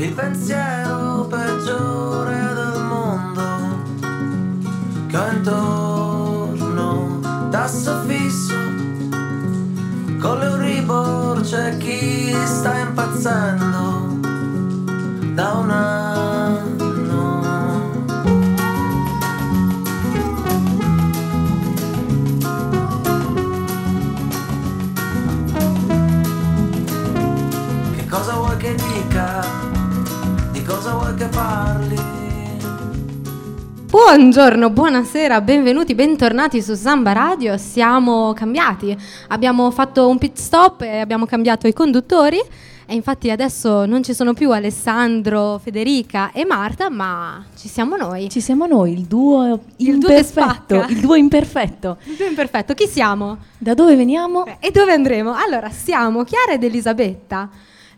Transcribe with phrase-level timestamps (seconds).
[0.00, 3.42] il pensiero peggiore del mondo
[5.08, 7.18] che ho intorno
[7.50, 8.54] tasso fisso
[10.20, 14.20] con l'Euribor c'è chi sta impazzendo
[15.34, 15.70] da un
[34.02, 37.56] Buongiorno, buonasera, benvenuti, bentornati su Samba Radio.
[37.58, 42.38] Siamo cambiati, abbiamo fatto un pit stop e abbiamo cambiato i conduttori
[42.86, 48.30] e infatti adesso non ci sono più Alessandro, Federica e Marta, ma ci siamo noi.
[48.30, 50.74] Ci siamo noi, il duo Il duo che imperfetto.
[50.76, 50.86] spacca.
[50.92, 51.96] il duo imperfetto.
[52.36, 53.38] Perfetto, chi siamo?
[53.58, 54.44] Da dove veniamo?
[54.60, 55.34] E dove andremo?
[55.34, 57.50] Allora, siamo Chiara ed Elisabetta.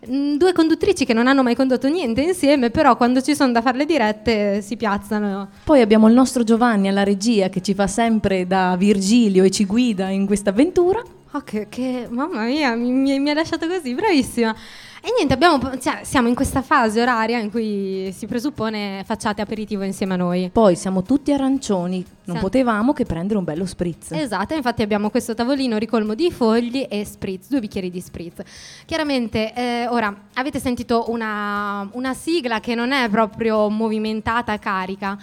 [0.09, 3.63] Mm, Due conduttrici che non hanno mai condotto niente insieme, però quando ci sono da
[3.63, 5.49] fare le dirette si piazzano.
[5.65, 9.65] Poi abbiamo il nostro Giovanni alla regia che ci fa sempre da Virgilio e ci
[9.65, 11.03] guida in questa avventura.
[11.33, 14.55] Oh, che, che- mamma mia, mi, mi- mi ha lasciato così, bravissima.
[15.03, 19.83] E niente, abbiamo, cioè, siamo in questa fase oraria in cui si presuppone facciate aperitivo
[19.83, 20.51] insieme a noi.
[20.53, 22.43] Poi siamo tutti arancioni, non Sì.
[22.43, 24.11] potevamo che prendere un bello spritz.
[24.13, 28.43] Esatto, infatti abbiamo questo tavolino ricolmo di fogli e spritz, due bicchieri di spritz.
[28.85, 35.17] Chiaramente, eh, ora avete sentito una, una sigla che non è proprio movimentata, carica,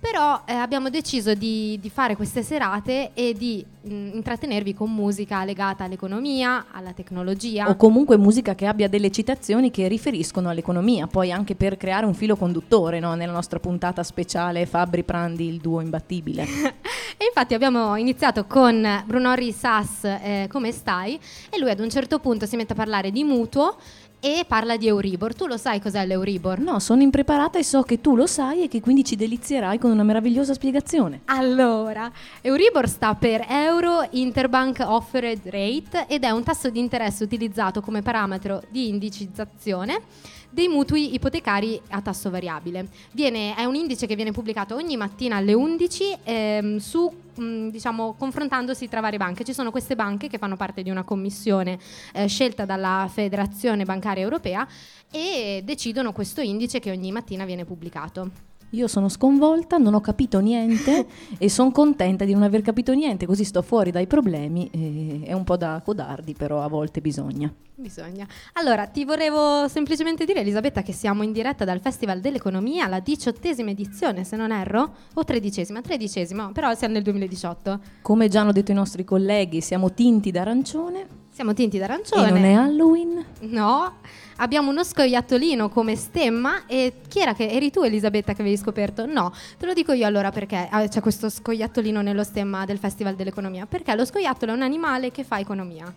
[0.00, 5.44] però eh, abbiamo deciso di, di fare queste serate e di mh, intrattenervi con musica
[5.44, 7.68] legata all'economia, alla tecnologia.
[7.68, 12.14] O comunque musica che abbia delle citazioni che riferiscono all'economia, poi anche per creare un
[12.14, 13.14] filo conduttore no?
[13.14, 16.46] nella nostra puntata speciale Fabri Prandi, il duo imbattibile.
[17.20, 21.20] E infatti abbiamo iniziato con Brunori Sass, eh, come stai?
[21.50, 23.76] E lui ad un certo punto si mette a parlare di mutuo
[24.20, 25.34] e parla di Euribor.
[25.34, 26.60] Tu lo sai cos'è l'Euribor?
[26.60, 29.90] No, sono impreparata e so che tu lo sai e che quindi ci delizierai con
[29.90, 31.22] una meravigliosa spiegazione.
[31.24, 32.10] Allora,
[32.42, 38.02] Euribor sta per Euro Interbank Offered Rate ed è un tasso di interesse utilizzato come
[38.02, 40.02] parametro di indicizzazione
[40.50, 42.88] dei mutui ipotecari a tasso variabile.
[43.12, 48.14] Viene- è un indice che viene pubblicato ogni mattina alle 11 ehm, su, mh, diciamo,
[48.18, 49.44] confrontandosi tra varie banche.
[49.44, 51.78] Ci sono queste banche che fanno parte di una commissione
[52.12, 54.66] eh, scelta dalla Federazione Bancaria Europea
[55.10, 58.49] e decidono questo indice che ogni mattina viene pubblicato.
[58.70, 61.06] Io sono sconvolta, non ho capito niente
[61.38, 64.70] e sono contenta di non aver capito niente, così sto fuori dai problemi.
[64.70, 67.52] e è un po' da codardi, però a volte bisogna.
[67.74, 68.26] Bisogna.
[68.54, 73.70] Allora, ti volevo semplicemente dire, Elisabetta, che siamo in diretta dal Festival dell'Economia, la diciottesima
[73.70, 77.80] edizione, se non erro, o tredicesima, tredicesima, però siamo nel 2018.
[78.02, 82.28] Come già hanno detto i nostri colleghi, siamo tinti d'arancione Siamo tinti d'arancione.
[82.28, 83.24] e non è Halloween.
[83.40, 83.94] No,
[84.36, 89.06] abbiamo uno scoiattolino come stemma e chi era che eri tu Elisabetta che avevi scoperto?
[89.06, 93.14] No, te lo dico io allora perché ah, c'è questo scoiattolino nello stemma del Festival
[93.14, 95.92] dell'Economia, perché lo scoiattolo è un animale che fa economia.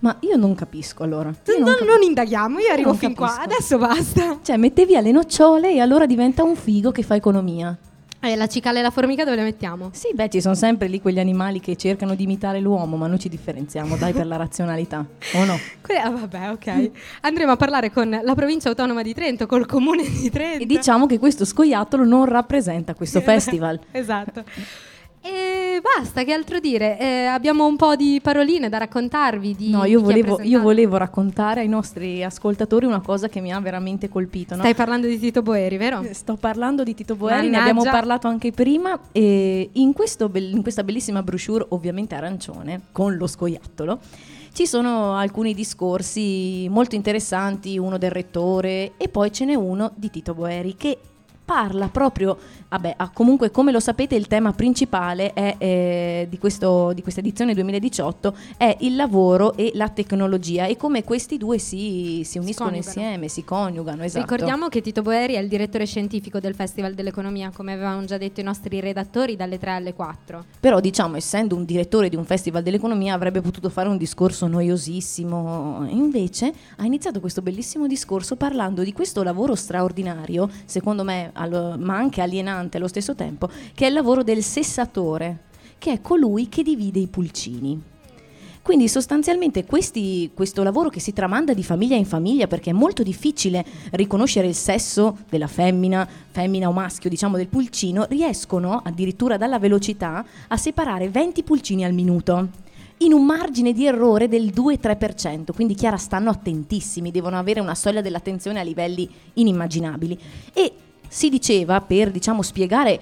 [0.00, 1.30] Ma io non capisco allora.
[1.46, 3.42] Io Non, cap- non indaghiamo, io arrivo non fin qua, capisco.
[3.42, 4.38] adesso basta.
[4.42, 7.76] Cioè, mette via le nocciole e allora diventa un figo che fa economia.
[8.20, 9.90] E la cicala e la formica dove le mettiamo?
[9.92, 13.20] Sì, beh, ci sono sempre lì quegli animali che cercano di imitare l'uomo, ma noi
[13.20, 15.56] ci differenziamo, dai, per la razionalità, o no?
[15.80, 16.90] Que- ah, vabbè, ok.
[17.20, 20.62] Andremo a parlare con la provincia autonoma di Trento, col comune di Trento.
[20.64, 23.78] E diciamo che questo scoiattolo non rappresenta questo festival.
[23.92, 24.44] esatto.
[25.20, 26.98] E basta, che altro dire?
[26.98, 29.54] Eh, abbiamo un po' di paroline da raccontarvi.
[29.54, 33.60] Di, No, io volevo, io volevo raccontare ai nostri ascoltatori una cosa che mi ha
[33.60, 34.54] veramente colpito.
[34.54, 34.60] no?
[34.62, 36.04] Stai parlando di Tito Boeri, vero?
[36.12, 37.60] Sto parlando di Tito Boeri, ne Mannaggia.
[37.70, 43.16] abbiamo parlato anche prima e in, questo bel- in questa bellissima brochure, ovviamente arancione, con
[43.16, 43.98] lo scoiattolo,
[44.52, 50.10] ci sono alcuni discorsi molto interessanti, uno del rettore e poi ce n'è uno di
[50.10, 50.98] Tito Boeri che
[51.44, 52.36] parla proprio,
[52.68, 57.20] vabbè, ah, comunque come lo sapete il tema principale è, eh, di, questo- di questa
[57.20, 62.70] edizione 2018 è il lavoro e la tecnologia e come questi due si, si uniscono
[62.70, 62.76] coniugano.
[63.00, 64.20] insieme, si coniugano, esatto.
[64.22, 68.40] Ricordiamo che Tito Boeri è il direttore scientifico del Festival dell'Economia, come avevano già detto
[68.40, 70.44] i nostri redattori, dalle 3 alle 4.
[70.60, 75.86] Però diciamo, essendo un direttore di un festival dell'economia, avrebbe potuto fare un discorso noiosissimo.
[75.90, 81.96] Invece ha iniziato questo bellissimo discorso parlando di questo lavoro straordinario, secondo me, allo- ma
[81.96, 82.20] anche
[82.58, 85.44] alienante allo stesso tempo, che è il lavoro del sessatore,
[85.78, 87.82] che è colui che divide i pulcini.
[88.60, 93.02] Quindi sostanzialmente questi- questo lavoro che si tramanda di famiglia in famiglia, perché è molto
[93.02, 99.58] difficile riconoscere il sesso della femmina, femmina o maschio, diciamo del pulcino, riescono addirittura dalla
[99.58, 102.66] velocità a separare 20 pulcini al minuto.
[103.02, 108.00] in un margine di errore del 2-3%, quindi chiara stanno attentissimi, devono avere una soglia
[108.00, 110.18] dell'attenzione a livelli inimmaginabili.
[110.52, 110.72] E
[111.08, 113.00] si diceva, per diciamo, spiegare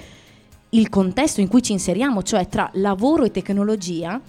[0.70, 4.20] il contesto in cui ci inseriamo, cioè tra lavoro e tecnologia,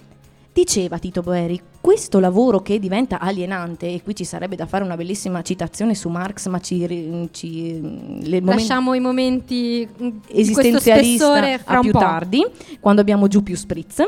[0.52, 4.96] diceva Tito Boeri, questo lavoro che diventa alienante, e qui ci sarebbe da fare una
[4.96, 7.80] bellissima citazione su Marx, ma ci, ci
[8.22, 9.88] le lasciamo i momenti
[10.28, 12.44] esistenzialista a più tardi,
[12.80, 14.02] quando abbiamo giù più spritz.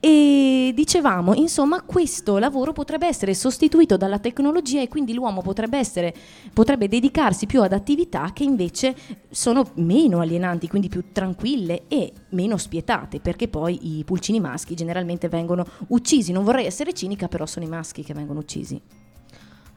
[0.00, 6.14] E dicevamo, insomma, questo lavoro potrebbe essere sostituito dalla tecnologia e quindi l'uomo potrebbe, essere,
[6.52, 8.96] potrebbe dedicarsi più ad attività che invece
[9.28, 15.28] sono meno alienanti, quindi più tranquille e meno spietate, perché poi i pulcini maschi generalmente
[15.28, 16.32] vengono uccisi.
[16.32, 18.80] Non vorrei essere cinica mica però sono i maschi che vengono uccisi.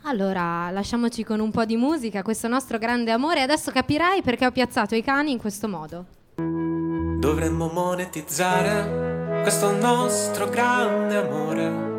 [0.04, 3.42] Allora, lasciamoci con un po' di musica, questo nostro grande amore.
[3.42, 6.06] Adesso capirai perché ho piazzato i cani in questo modo.
[6.36, 11.92] Dovremmo monetizzare questo nostro grande amore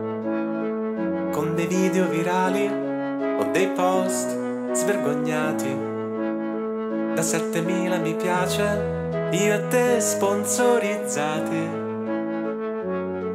[1.32, 5.92] con dei video virali o dei post svergognati
[7.14, 8.62] da 7000 mi piace,
[9.31, 11.83] io e te sponsorizzati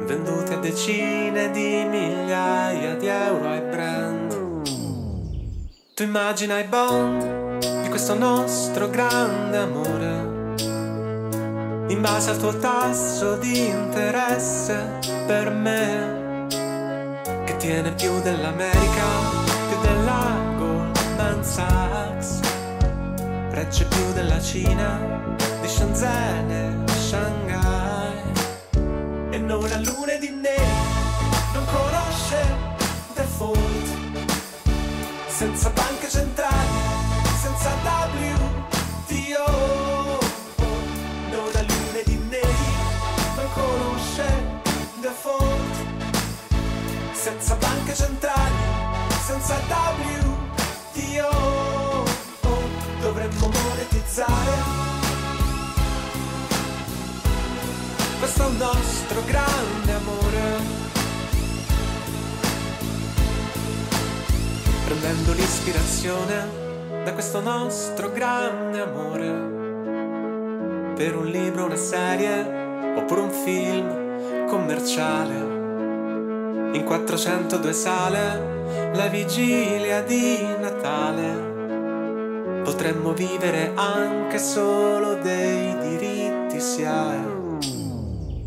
[0.04, 4.38] venduti a decine di migliaia di euro ai brand.
[5.94, 10.54] Tu immagina i bond di questo nostro grande amore,
[11.88, 16.46] in base al tuo tasso di interesse per me,
[17.44, 19.04] che tiene più dell'America,
[19.68, 22.40] più della Goldman Sachs,
[23.50, 24.98] regge più della Cina,
[25.60, 27.79] di Shenzhen e Shanghai
[29.50, 30.30] non ha lune di
[31.52, 32.56] non conosce
[33.14, 33.58] default,
[35.26, 36.68] senza banche centrali,
[37.42, 37.70] senza
[38.12, 39.48] WTO,
[41.30, 42.16] non ha lune di
[43.34, 44.24] non conosce
[45.00, 45.74] default,
[47.10, 48.54] senza banche centrali,
[49.26, 49.56] senza
[50.94, 52.04] WTO,
[53.00, 54.99] dovremmo monetizzare
[58.30, 60.78] questo è il nostro grande amore.
[64.84, 69.48] Prendendo l'ispirazione da questo nostro grande amore.
[70.94, 75.58] Per un libro, una serie oppure un film commerciale.
[76.76, 81.48] In 402 sale, la vigilia di Natale.
[82.62, 87.39] Potremmo vivere anche solo dei diritti si ha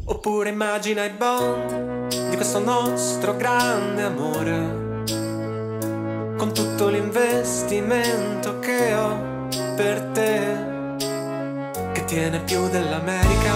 [0.06, 5.04] Oppure immagina i bond di questo nostro grande amore,
[6.36, 9.48] con tutto l'investimento che ho
[9.78, 10.98] per te,
[11.94, 13.54] che tiene più dell'America,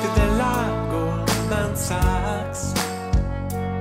[0.00, 2.72] più della Goldman Sachs,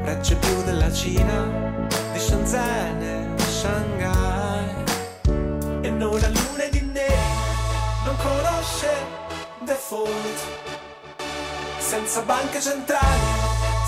[0.04, 3.02] regge più della Cina, di Shenzhen
[3.36, 4.84] e Shanghai,
[5.82, 7.16] e non ha lune di neri,
[8.06, 8.90] non conosce
[9.64, 10.85] default
[11.96, 13.30] senza banche centrali,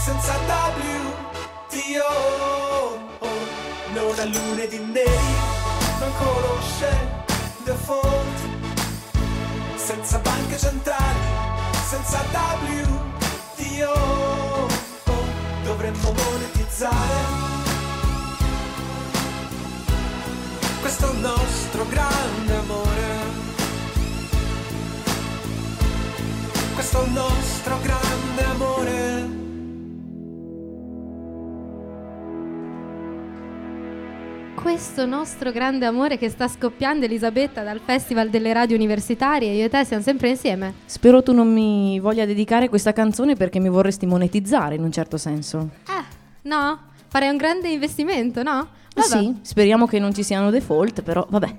[0.05, 0.33] senza
[1.67, 2.07] WTO,
[3.91, 5.35] non ha lune di neri,
[5.99, 7.25] non conosce
[7.65, 8.39] default,
[9.75, 11.19] senza banche centrali,
[11.89, 12.23] senza
[13.51, 13.97] WTO,
[15.63, 17.45] dovremmo monetizzare
[20.79, 22.61] questo nostro grande
[26.89, 29.29] questo nostro grande amore.
[34.55, 39.69] Questo nostro grande amore che sta scoppiando Elisabetta dal Festival delle Radio Universitarie, io e
[39.69, 40.75] te siamo sempre insieme.
[40.85, 45.17] Spero tu non mi voglia dedicare questa canzone perché mi vorresti monetizzare in un certo
[45.17, 45.71] senso.
[45.89, 46.03] Eh,
[46.43, 46.79] no?
[47.07, 48.65] Farei un grande investimento, no?
[48.97, 49.23] Vabbè.
[49.23, 51.55] Sì, speriamo che non ci siano default, però vabbè.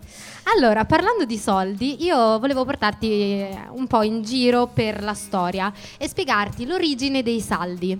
[0.56, 6.08] Allora, parlando di soldi, io volevo portarti un po' in giro per la storia e
[6.08, 7.98] spiegarti l'origine dei saldi.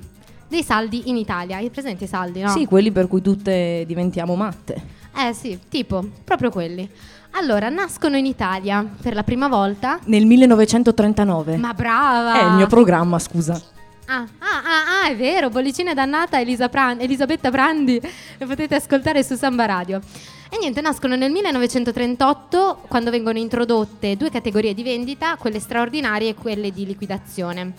[0.48, 1.58] Dei saldi in Italia.
[1.58, 2.48] Hai presente i saldi, no?
[2.48, 4.96] Sì, quelli per cui tutte diventiamo matte.
[5.14, 6.88] Eh sì, tipo, proprio quelli.
[7.32, 11.58] Allora, nascono in Italia per la prima volta nel 1939.
[11.58, 12.40] Ma brava!
[12.40, 13.60] È il mio programma, scusa.
[14.10, 18.00] Ah, ah, ah, ah, è vero, bollicina dannata Elisa Pran- Elisabetta Brandi,
[18.38, 20.00] lo potete ascoltare su Samba Radio.
[20.48, 26.34] E niente, nascono nel 1938 quando vengono introdotte due categorie di vendita, quelle straordinarie e
[26.34, 27.74] quelle di liquidazione.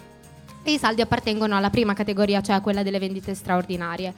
[0.61, 4.13] E i saldi appartengono alla prima categoria, cioè quella delle vendite straordinarie.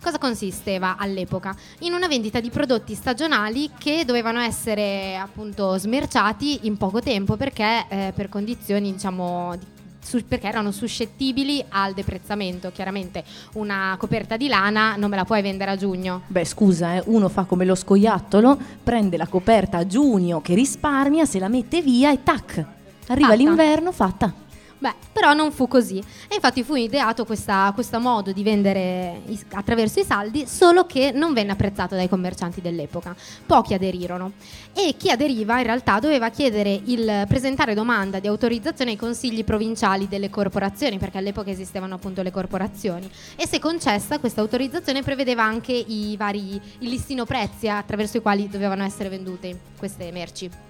[0.00, 1.56] Cosa consisteva all'epoca?
[1.80, 7.84] In una vendita di prodotti stagionali che dovevano essere appunto smerciati in poco tempo perché
[7.88, 9.77] eh, per condizioni diciamo di
[10.08, 12.70] su- perché erano suscettibili al deprezzamento.
[12.72, 13.22] Chiaramente
[13.54, 16.22] una coperta di lana non me la puoi vendere a giugno.
[16.26, 21.26] Beh, scusa, eh, uno fa come lo scoiattolo, prende la coperta a giugno che risparmia,
[21.26, 22.64] se la mette via e tac,
[23.08, 23.34] arriva Fatta.
[23.42, 24.32] l'inverno, fatta.
[24.80, 25.98] Beh, però non fu così.
[26.28, 31.10] E infatti fu ideato questa- questo modo di vendere i- attraverso i saldi, solo che
[31.12, 33.16] non venne apprezzato dai commercianti dell'epoca.
[33.44, 34.32] Pochi aderirono.
[34.72, 40.06] E chi aderiva in realtà doveva chiedere il presentare domanda di autorizzazione ai consigli provinciali
[40.06, 43.10] delle corporazioni, perché all'epoca esistevano appunto le corporazioni.
[43.34, 48.48] E se concessa, questa autorizzazione prevedeva anche i vari il listino prezzi attraverso i quali
[48.48, 50.67] dovevano essere vendute queste merci.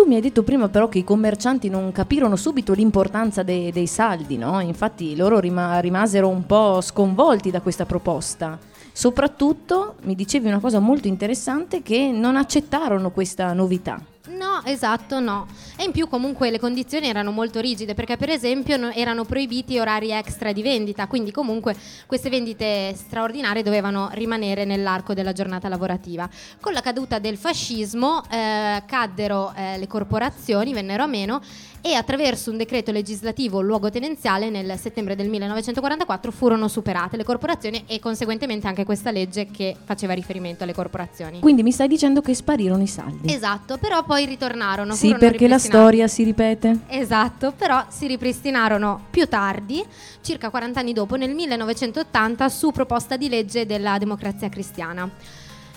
[0.00, 3.86] Tu mi hai detto prima però che i commercianti non capirono subito l'importanza dei, dei
[3.86, 4.58] saldi, no?
[4.60, 8.58] Infatti loro rima- rimasero un po' sconvolti da questa proposta.
[8.92, 14.02] Soprattutto mi dicevi una cosa molto interessante che non accettarono questa novità.
[14.28, 15.46] No, esatto, no.
[15.76, 19.78] E in più comunque le condizioni erano molto rigide perché per esempio no- erano proibiti
[19.78, 21.74] orari extra di vendita, quindi comunque
[22.06, 26.28] queste vendite straordinarie dovevano rimanere nell'arco della giornata lavorativa.
[26.60, 31.40] Con la caduta del fascismo eh, caddero eh, le corporazioni, vennero a meno
[31.82, 37.98] e attraverso un decreto legislativo luogotenenziale nel settembre del 1944 furono superate le corporazioni e
[37.98, 41.40] conseguentemente anche questa legge che faceva riferimento alle corporazioni.
[41.40, 43.32] Quindi mi stai dicendo che sparirono i saldi.
[43.32, 44.92] Esatto, però poi ritornarono.
[44.96, 46.80] sì, perché la storia si ripete.
[46.88, 49.84] Esatto, però si ripristinarono più tardi,
[50.20, 55.08] circa 40 anni dopo, nel 1980, su proposta di legge della democrazia cristiana.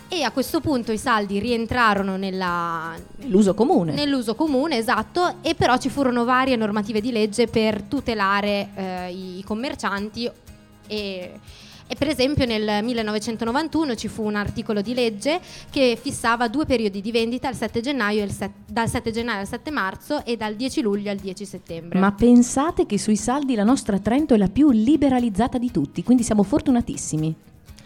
[0.07, 2.95] E a questo punto i saldi rientrarono nella-
[3.27, 3.93] L'uso comune.
[3.93, 9.37] nell'uso comune, esatto, e però ci furono varie normative di legge per tutelare eh, i
[9.37, 10.29] i commercianti
[10.87, 11.39] e,
[11.87, 17.01] e per esempio nel 1991 ci fu un articolo di legge che fissava due periodi
[17.01, 20.37] di vendita il 7 gennaio e il set- dal 7 gennaio al 7 marzo e
[20.37, 21.99] dal 10 luglio al 10 settembre.
[21.99, 26.23] Ma pensate che sui saldi la nostra Trento è la più liberalizzata di tutti, quindi
[26.23, 27.35] siamo fortunatissimi.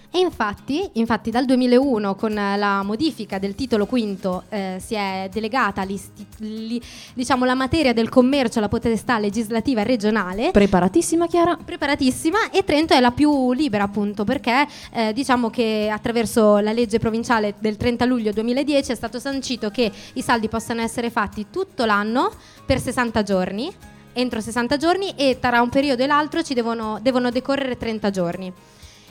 [0.09, 5.83] E infatti, infatti dal 2001 con la modifica del titolo quinto eh, si è delegata
[5.83, 6.81] li-
[7.13, 10.51] diciamo, la materia del commercio alla potestà legislativa regionale.
[10.51, 11.57] Preparatissima Chiara?
[11.63, 16.99] preparatissima e Trento è la più libera appunto perché eh, diciamo che attraverso la legge
[16.99, 21.85] provinciale del 30 luglio 2010 è stato sancito che i saldi possano essere fatti tutto
[21.85, 22.31] l'anno
[22.65, 23.71] per 60 giorni
[24.13, 28.53] entro 60 giorni e tra un periodo e l'altro ci devono, devono decorrere 30 giorni.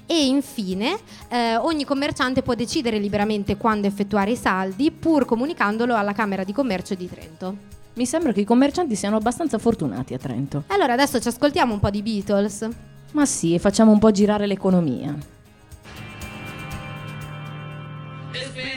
[0.06, 0.96] E infine
[1.28, 6.52] eh, ogni commerciante può decidere liberamente quando effettuare i saldi pur comunicandolo alla Camera di
[6.52, 7.56] Commercio di Trento.
[7.94, 10.64] Mi sembra che i commercianti siano abbastanza fortunati a Trento.
[10.68, 12.68] Allora adesso ci ascoltiamo un po' di Beatles.
[13.12, 15.16] Ma sì, e facciamo un po' girare l'economia.
[18.32, 18.75] It's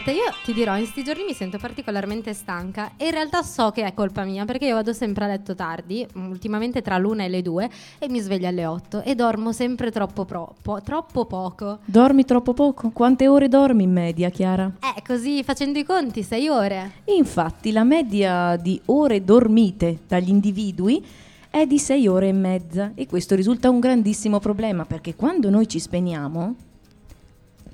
[0.00, 3.70] Elisabetta, io ti dirò, in questi giorni mi sento particolarmente stanca e in realtà so
[3.70, 7.28] che è colpa mia perché io vado sempre a letto tardi, ultimamente tra l'una e
[7.28, 11.80] le due, e mi sveglio alle otto e dormo sempre troppo, pro- po- troppo poco.
[11.84, 12.90] Dormi troppo poco?
[12.90, 14.72] Quante ore dormi in media, Chiara?
[14.80, 17.02] Eh, così facendo i conti, sei ore.
[17.16, 21.04] Infatti, la media di ore dormite dagli individui
[21.50, 25.68] è di 6 ore e mezza e questo risulta un grandissimo problema perché quando noi
[25.68, 26.54] ci spegniamo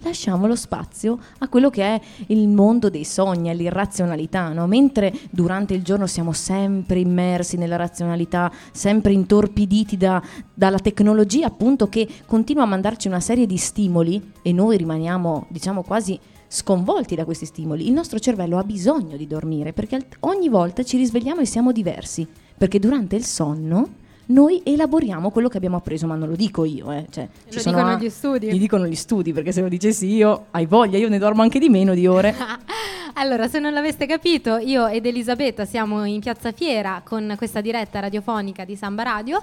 [0.00, 4.66] lasciamo lo spazio a quello che è il mondo dei sogni, all'irrazionalità, no?
[4.66, 10.22] mentre durante il giorno siamo sempre immersi nella razionalità, sempre intorpiditi da-
[10.52, 15.82] dalla tecnologia appunto che continua a mandarci una serie di stimoli e noi rimaniamo diciamo
[15.82, 17.86] quasi sconvolti da questi stimoli.
[17.86, 22.26] Il nostro cervello ha bisogno di dormire perché ogni volta ci risvegliamo e siamo diversi,
[22.56, 26.90] perché durante il sonno noi elaboriamo quello che abbiamo appreso, ma non lo dico io,
[26.92, 27.06] eh.
[27.10, 28.52] cioè, Lo dicono gli studi.
[28.52, 31.58] Gli dicono gli studi, perché se lo dicessi io, hai voglia, io ne dormo anche
[31.58, 32.34] di meno di ore.
[33.18, 37.98] Allora, se non l'aveste capito, io ed Elisabetta siamo in Piazza Fiera con questa diretta
[37.98, 39.42] radiofonica di Samba Radio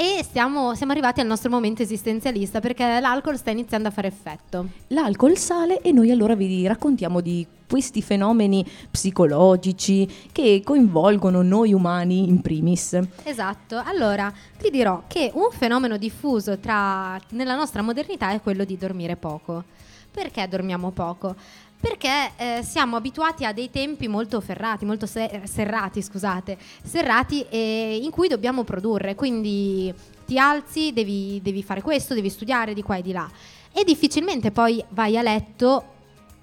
[0.00, 4.68] e stiamo- siamo arrivati al nostro momento esistenzialista perché l'alcol sta iniziando a fare effetto.
[4.88, 12.30] L'alcol sale e noi allora vi raccontiamo di questi fenomeni psicologici che coinvolgono noi umani
[12.30, 12.98] in primis.
[13.24, 18.78] Esatto, allora ti dirò che un fenomeno diffuso tra- nella nostra modernità è quello di
[18.78, 19.64] dormire poco.
[20.10, 21.36] Perché dormiamo poco?
[21.80, 27.98] Perché eh, siamo abituati a dei tempi molto ferrati, molto se- serrati, scusate, serrati eh,
[28.02, 29.92] in cui dobbiamo produrre, quindi
[30.26, 33.28] ti alzi, devi, devi fare questo, devi studiare di qua e di là
[33.72, 35.84] e difficilmente poi vai a letto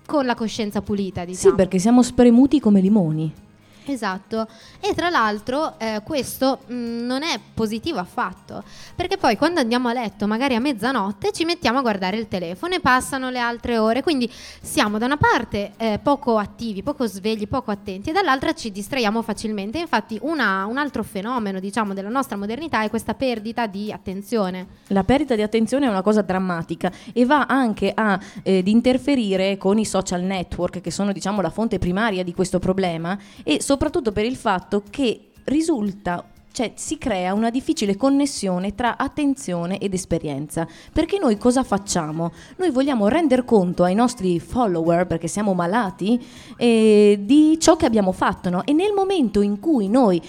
[0.05, 1.49] con la coscienza pulita, diciamo.
[1.51, 3.45] Sì, perché siamo spremuti come limoni.
[3.87, 4.47] Esatto,
[4.79, 8.63] e tra l'altro eh, questo mh, non è positivo affatto,
[8.95, 12.75] perché poi quando andiamo a letto, magari a mezzanotte, ci mettiamo a guardare il telefono
[12.75, 14.29] e passano le altre ore, quindi
[14.61, 19.21] siamo da una parte eh, poco attivi, poco svegli, poco attenti e dall'altra ci distraiamo
[19.21, 19.79] facilmente.
[19.79, 24.67] Infatti una- un altro fenomeno, diciamo, della nostra modernità è questa perdita di attenzione.
[24.87, 29.57] La perdita di attenzione è una cosa drammatica e va anche a eh, ad interferire
[29.57, 33.76] con i social network che sono diciamo la fonte primaria di questo problema e soprattutto
[33.77, 36.25] per il fatto che risulta
[36.57, 40.67] cioè si crea una difficile connessione tra attenzione ed esperienza.
[40.91, 42.31] Perché noi cosa facciamo?
[42.55, 46.19] Noi vogliamo rendere conto ai nostri follower, perché siamo malati,
[46.57, 48.65] eh, di ciò che abbiamo fatto, no?
[48.65, 50.19] E nel momento in cui noi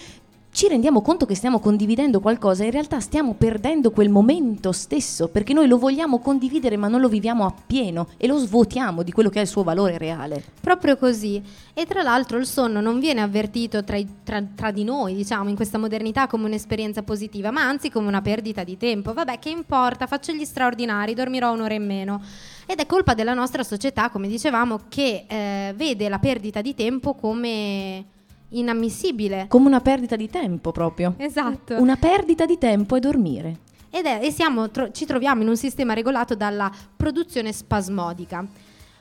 [0.59, 5.53] ci rendiamo conto che stiamo condividendo qualcosa, in realtà stiamo perdendo quel momento stesso, perché
[5.53, 9.39] noi lo vogliamo condividere ma non lo viviamo appieno e lo svuotiamo di quello che
[9.39, 10.43] è il suo valore reale.
[10.61, 11.41] Proprio così.
[11.73, 15.55] E tra l'altro il sonno non viene avvertito tra, tra- tra di noi, diciamo, in
[15.55, 19.13] questa modernità come un'esperienza positiva, ma anzi come una perdita di tempo.
[19.13, 22.21] Vabbè, che importa, faccio gli straordinari, dormirò un'ora in meno.
[22.67, 27.15] Ed è colpa della nostra società, come dicevamo, che eh, vede la perdita di tempo
[27.15, 28.17] come
[28.51, 29.47] inammissibile.
[29.49, 31.15] Come una perdita di tempo proprio.
[31.17, 31.75] Esatto.
[31.81, 33.59] Una perdita di tempo è dormire.
[33.91, 38.45] Ed è- e siamo- tro- ci troviamo in un sistema regolato dalla produzione spasmodica.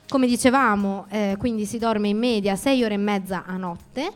[0.08, 4.10] Come dicevamo, eh, quindi si dorme in media 6 ore e mezza a notte.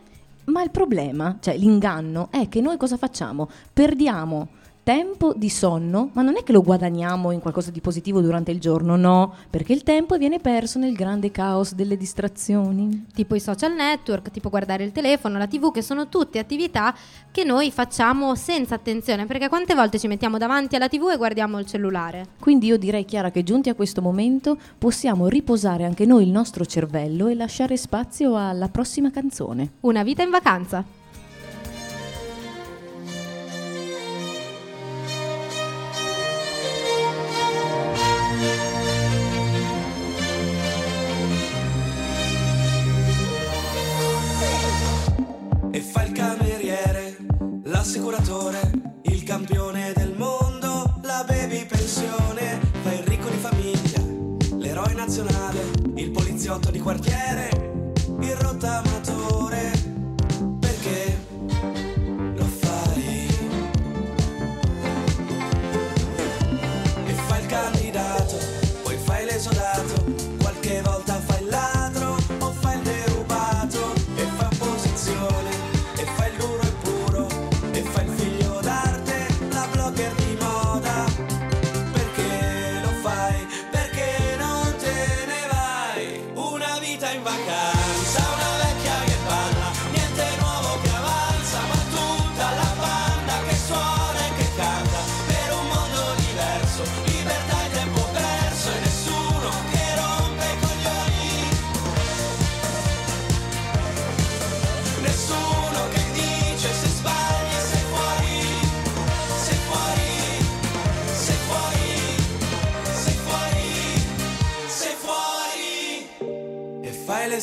[0.45, 3.47] Ma il problema, cioè l'inganno, è che noi cosa facciamo?
[3.71, 4.47] Perdiamo
[4.83, 8.59] tempo di sonno, ma non è che lo guadagniamo in qualcosa di positivo durante il
[8.59, 13.05] giorno, no, perché il tempo viene perso nel grande caos delle distrazioni.
[13.13, 16.93] tipo i social network, tipo guardare il telefono, la tv, che sono tutte attività
[17.31, 21.59] che noi facciamo senza attenzione, perché quante volte ci mettiamo davanti alla tv e guardiamo
[21.59, 22.25] il cellulare?
[22.39, 26.65] Quindi io direi Chiara che giunti a questo momento possiamo riposare anche noi il nostro
[26.65, 29.71] cervello e lasciare spazio alla prossima canzone.
[29.81, 31.02] Una vita in vacanza.
[56.53, 57.22] Poliziotto di quartiere,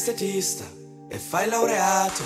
[0.01, 0.65] l'estetista
[1.11, 2.23] e fai laureato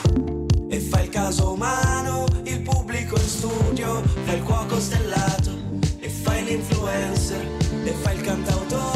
[0.68, 5.50] e fai il caso umano, il pubblico in studio, fai il cuoco stellato
[5.98, 7.44] e fai l'influencer
[7.82, 8.93] e fai il cantautore,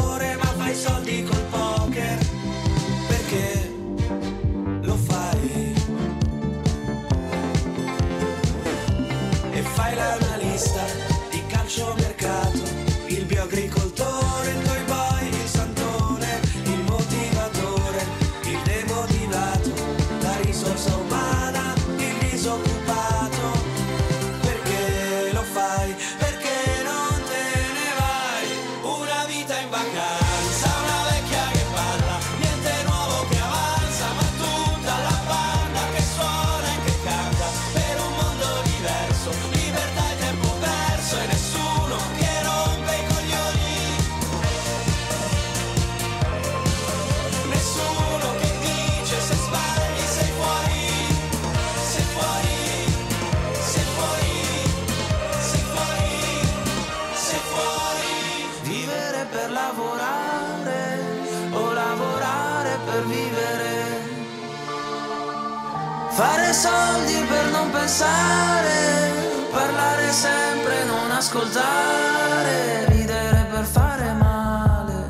[66.59, 69.13] soldi per non pensare,
[69.49, 75.07] parlare sempre, non ascoltare, ridere per fare male,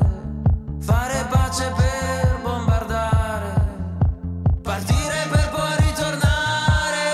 [0.80, 3.52] fare pace per bombardare,
[4.62, 7.08] partire per poi ritornare.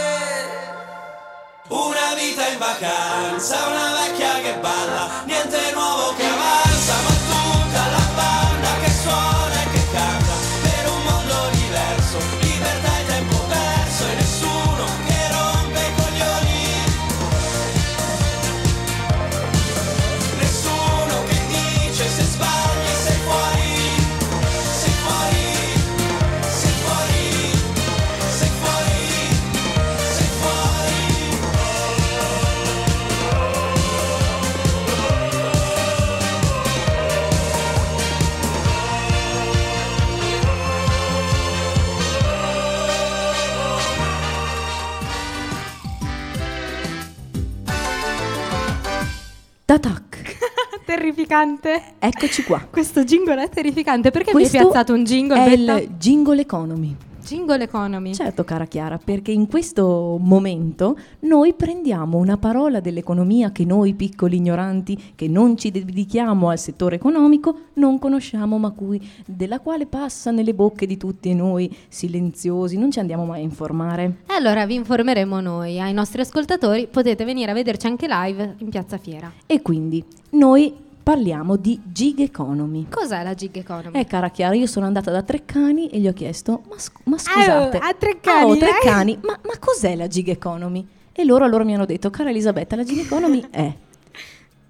[1.68, 6.35] Una vita in vacanza, una vecchia che balla, niente nuovo che
[51.26, 51.82] Terrificante.
[51.98, 52.64] eccoci qua.
[52.70, 54.10] Questo jingle è terrificante.
[54.10, 55.44] Perché Questo mi hai piazzato un jingle?
[55.44, 56.96] È il jingle economy.
[57.26, 58.14] Jingle economy.
[58.14, 64.36] Certo, cara Chiara, perché in questo momento noi prendiamo una parola dell'economia che noi piccoli
[64.36, 70.30] ignoranti, che non ci dedichiamo al settore economico, non conosciamo, ma cui, della quale passa
[70.30, 74.18] nelle bocche di tutti noi, silenziosi, non ci andiamo mai a informare.
[74.28, 78.68] E allora vi informeremo noi, ai nostri ascoltatori potete venire a vederci anche live in
[78.68, 79.32] Piazza Fiera.
[79.46, 82.88] E quindi noi parliamo di gig economy.
[82.90, 83.96] Cos'è la gig economy?
[83.96, 87.16] Eh, cara Chiara, io sono andata da Treccani e gli ho chiesto: Ma, sc- ma
[87.16, 90.84] scusate, oh, a Treccani, Ah, oh, eh?" Treccani, ma, ma cos'è la gig economy?
[91.12, 93.72] E loro allora mi hanno detto: Cara Elisabetta, la gig economy è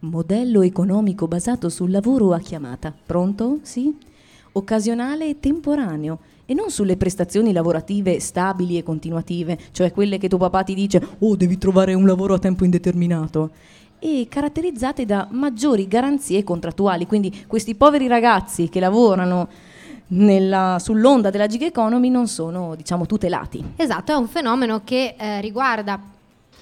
[0.00, 2.92] modello economico basato sul lavoro a chiamata.
[3.06, 3.60] Pronto?
[3.62, 3.96] Sì?
[4.52, 6.18] Occasionale e temporaneo.
[6.44, 11.00] E non sulle prestazioni lavorative stabili e continuative, cioè quelle che tuo papà ti dice:
[11.20, 13.52] Oh, devi trovare un lavoro a tempo indeterminato
[13.98, 17.06] e caratterizzate da maggiori garanzie contrattuali.
[17.06, 19.48] Quindi questi poveri ragazzi che lavorano
[20.08, 23.64] nella- sull'onda della gig economy non sono, diciamo, tutelati.
[23.76, 26.00] Esatto, è un fenomeno che eh, riguarda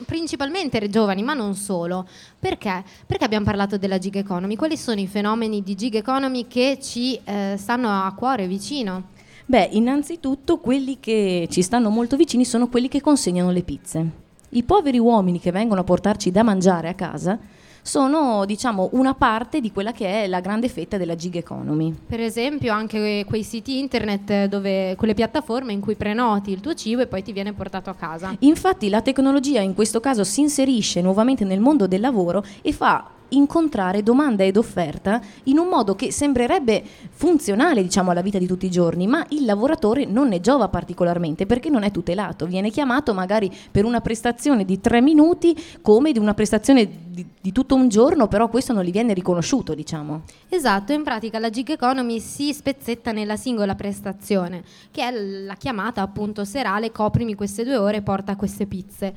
[0.07, 2.07] principalmente i giovani, ma non solo.
[2.39, 2.83] Perché?
[3.07, 4.57] Perché abbiamo parlato della gig economy?
[4.57, 9.13] Quali sono i fenomeni di gig economy che ci eh, stanno a cuore, vicino?
[9.47, 14.11] Beh, innanzitutto quelli che ci stanno molto vicini sono quelli che consegnano le pizze.
[14.55, 17.37] I poveri uomini che vengono a portarci da mangiare a casa
[17.83, 21.93] sono, diciamo, una parte di quella che è la grande fetta della gig economy.
[22.07, 27.03] Per esempio anche quei siti internet dove, quelle piattaforme in cui prenoti il tuo cibo
[27.03, 28.33] e poi ti viene portato a casa.
[28.39, 33.11] Infatti la tecnologia in questo caso si inserisce nuovamente nel mondo del lavoro e fa
[33.37, 38.67] incontrare domanda ed offerta in un modo che sembrerebbe funzionale diciamo alla vita di tutti
[38.67, 43.15] i giorni ma il lavoratore non ne giova particolarmente perché non è tutelato viene chiamato
[43.15, 47.89] magari per una prestazione di tre minuti come di una prestazione di, di tutto un
[47.89, 50.23] giorno però questo non gli viene riconosciuto diciamo
[50.55, 56.01] Esatto, in pratica la gig economy si spezzetta nella singola prestazione, che è la chiamata
[56.01, 59.13] appunto serale, coprimi queste due ore, porta queste pizze.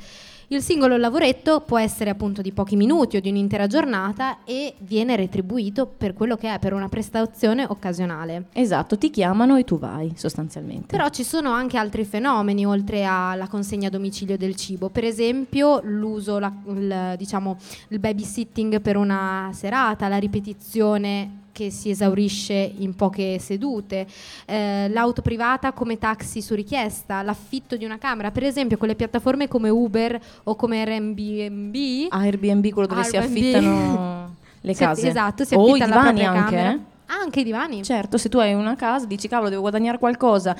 [0.49, 5.17] Il singolo lavoretto può essere appunto di pochi minuti o di un'intera giornata e viene
[5.17, 8.45] retribuito per quello che è, per una prestazione occasionale.
[8.53, 10.85] Esatto, ti chiamano e tu vai sostanzialmente.
[10.87, 15.81] Però ci sono anche altri fenomeni oltre alla consegna a domicilio del cibo, per esempio
[15.83, 17.57] l'uso, la- il, diciamo,
[17.89, 24.05] il babysitting per una serata, la ripetizione che si esaurisce in poche sedute,
[24.45, 28.93] eh, l'auto privata come taxi su richiesta, l'affitto di una camera, per esempio con le
[28.93, 31.75] piattaforme come Uber o come Airbnb.
[32.09, 33.37] Airbnb, quello dove si Airbnb.
[33.37, 35.07] affittano le Si- case.
[35.07, 36.71] esatto, si o i affitta la divani propria anche, camera.
[36.73, 36.79] eh?
[37.09, 37.83] Anche i divani.
[37.83, 40.55] Certo, se tu hai una casa, dici cavolo, devo guadagnare qualcosa,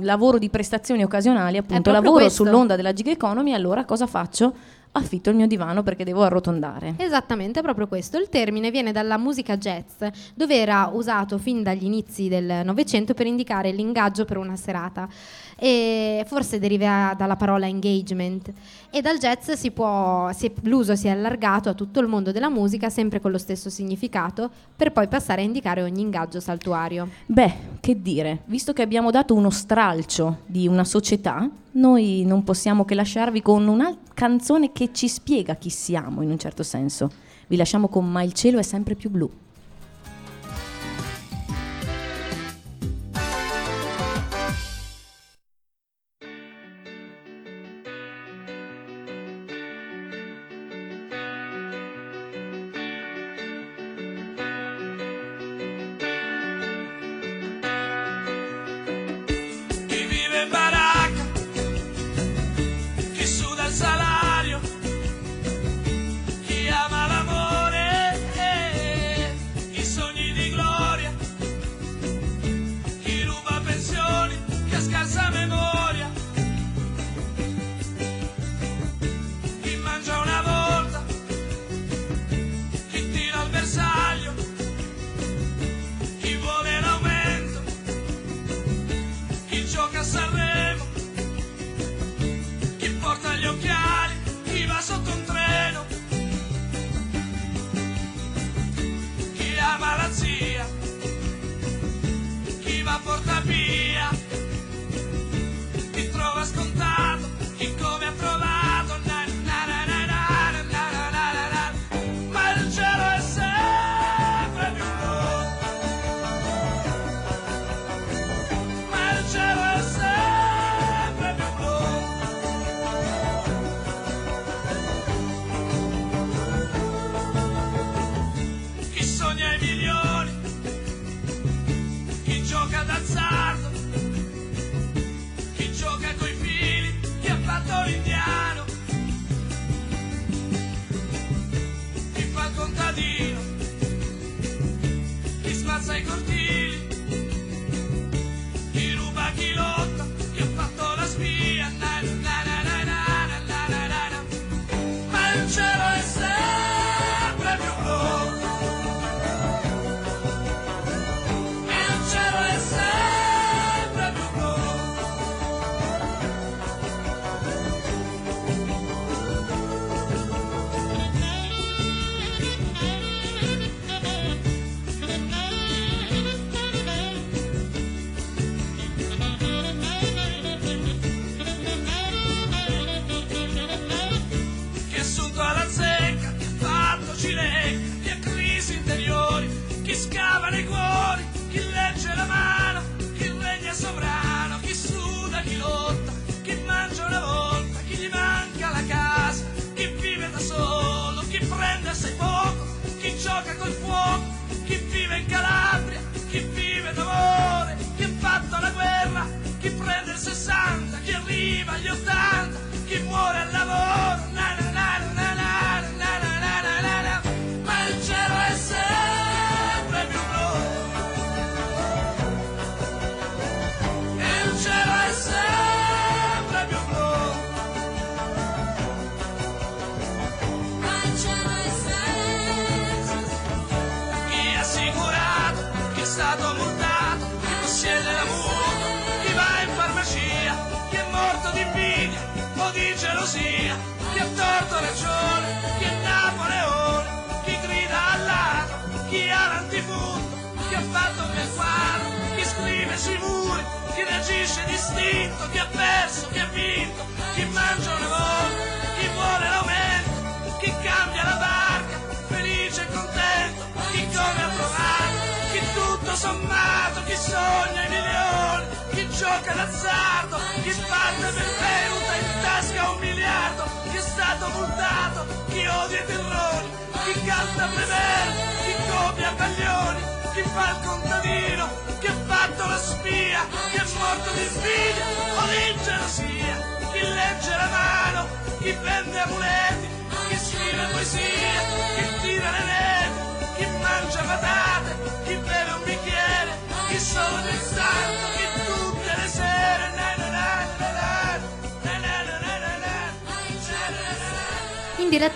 [0.00, 2.42] lavoro di prestazioni occasionali, appunto, lavoro questo.
[2.42, 4.52] sull'onda della gig economy, allora cosa faccio?
[4.92, 6.94] Affitto il mio divano perché devo arrotondare.
[6.96, 8.18] Esattamente, proprio questo.
[8.18, 10.02] Il termine viene dalla musica jazz,
[10.34, 15.08] dove era usato fin dagli inizi del Novecento per indicare l'ingaggio per una serata.
[15.56, 18.50] E forse deriva dalla parola engagement.
[18.90, 22.50] E dal jazz si può, si l'uso si è allargato a tutto il mondo della
[22.50, 27.08] musica, sempre con lo stesso significato, per poi passare a indicare ogni ingaggio saltuario.
[27.26, 32.84] Beh, che dire, visto che abbiamo dato uno stralcio di una società, noi non possiamo
[32.84, 37.10] che lasciarvi con una canzone che ci spiega chi siamo in un certo senso.
[37.46, 39.30] Vi lasciamo con Ma il cielo è sempre più blu.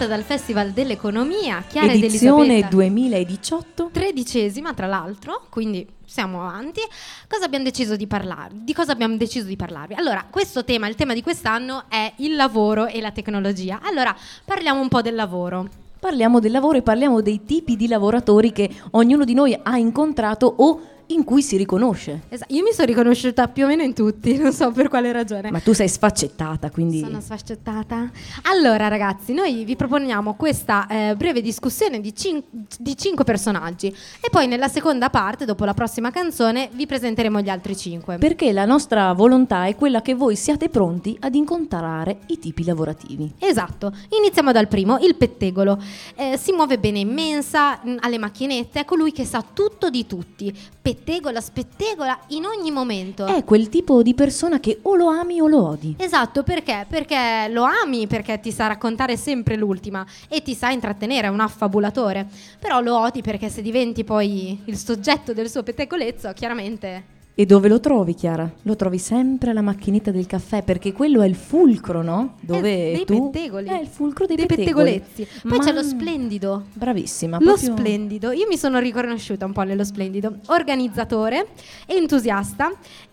[0.04, 2.76] Diretta dal Festival dell'Economia, Chiara ed Edizione Elisabetta.
[2.76, 3.90] 2018.
[3.92, 6.80] tredicesima tra l'altro, quindi siamo avanti.
[7.28, 8.50] Cosa abbiamo deciso di parlare?
[8.54, 9.94] Di cosa abbiamo deciso di parlarvi?
[9.94, 13.80] Allora, questo tema, il tema di quest'anno è il lavoro e la tecnologia.
[13.82, 14.14] Allora,
[14.44, 15.68] parliamo un po' del lavoro.
[15.98, 20.52] Parliamo del lavoro e parliamo dei tipi di lavoratori che ognuno di noi ha incontrato
[20.58, 22.22] o in cui si riconosce.
[22.28, 25.50] Esa- io mi sono riconosciuta più o meno in tutti, non so per quale ragione.
[25.50, 28.10] Ma tu sei sfaccettata, quindi Sono sfaccettata.
[28.42, 32.42] Allora, ragazzi, noi vi proponiamo questa eh, breve discussione di, cin-
[32.78, 33.86] di cinque personaggi
[34.20, 38.18] e poi nella seconda parte, dopo la prossima canzone, vi presenteremo gli altri cinque.
[38.18, 43.32] perché la nostra volontà è quella che voi siate pronti ad incontrare i tipi lavorativi.
[43.38, 45.78] Esatto, iniziamo dal primo, il pettegolo.
[46.14, 50.52] Eh, si muove bene in mensa, alle macchinette, è colui che sa tutto di tutti.
[50.80, 50.93] Pettegola,
[51.40, 53.26] spettegola in ogni momento.
[53.26, 55.94] È quel tipo di persona che o lo ami o lo odi.
[55.98, 56.86] Esatto, perché?
[56.88, 61.40] Perché lo ami, perché ti sa raccontare sempre l'ultima e ti sa intrattenere, è un
[61.40, 62.26] affabulatore.
[62.58, 67.66] Però lo odi perché se diventi poi il soggetto del suo pettegolezzo, chiaramente E dove
[67.68, 68.48] lo trovi, Chiara?
[68.62, 72.34] Lo trovi sempre alla macchinetta del caffè, perché quello è il fulcro, no?
[72.40, 73.30] Dove Eh, dei tu...
[73.30, 73.66] pettegoli.
[73.68, 75.26] È il fulcro dei, dei pettegolezzi.
[75.42, 76.66] Poi Ma- c'è lo splendido.
[76.72, 77.38] Bravissima.
[77.40, 81.48] Lo proprio- splendido, io mi sono riconosciuta un po' nello splendido, organizzatore,
[81.86, 82.70] entusiasta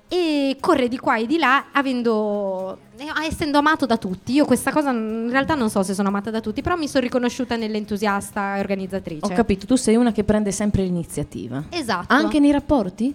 [0.07, 4.33] e corre di qua e di là avendo, eh, essendo amato da tutti.
[4.33, 7.03] Io questa cosa in realtà non so se sono amata da tutti, però mi sono
[7.03, 9.25] riconosciuta nell'entusiasta e organizzatrice.
[9.25, 11.63] Ho capito, tu sei una che prende sempre l'iniziativa.
[11.69, 12.13] Esatto.
[12.13, 13.11] Anche nei rapporti?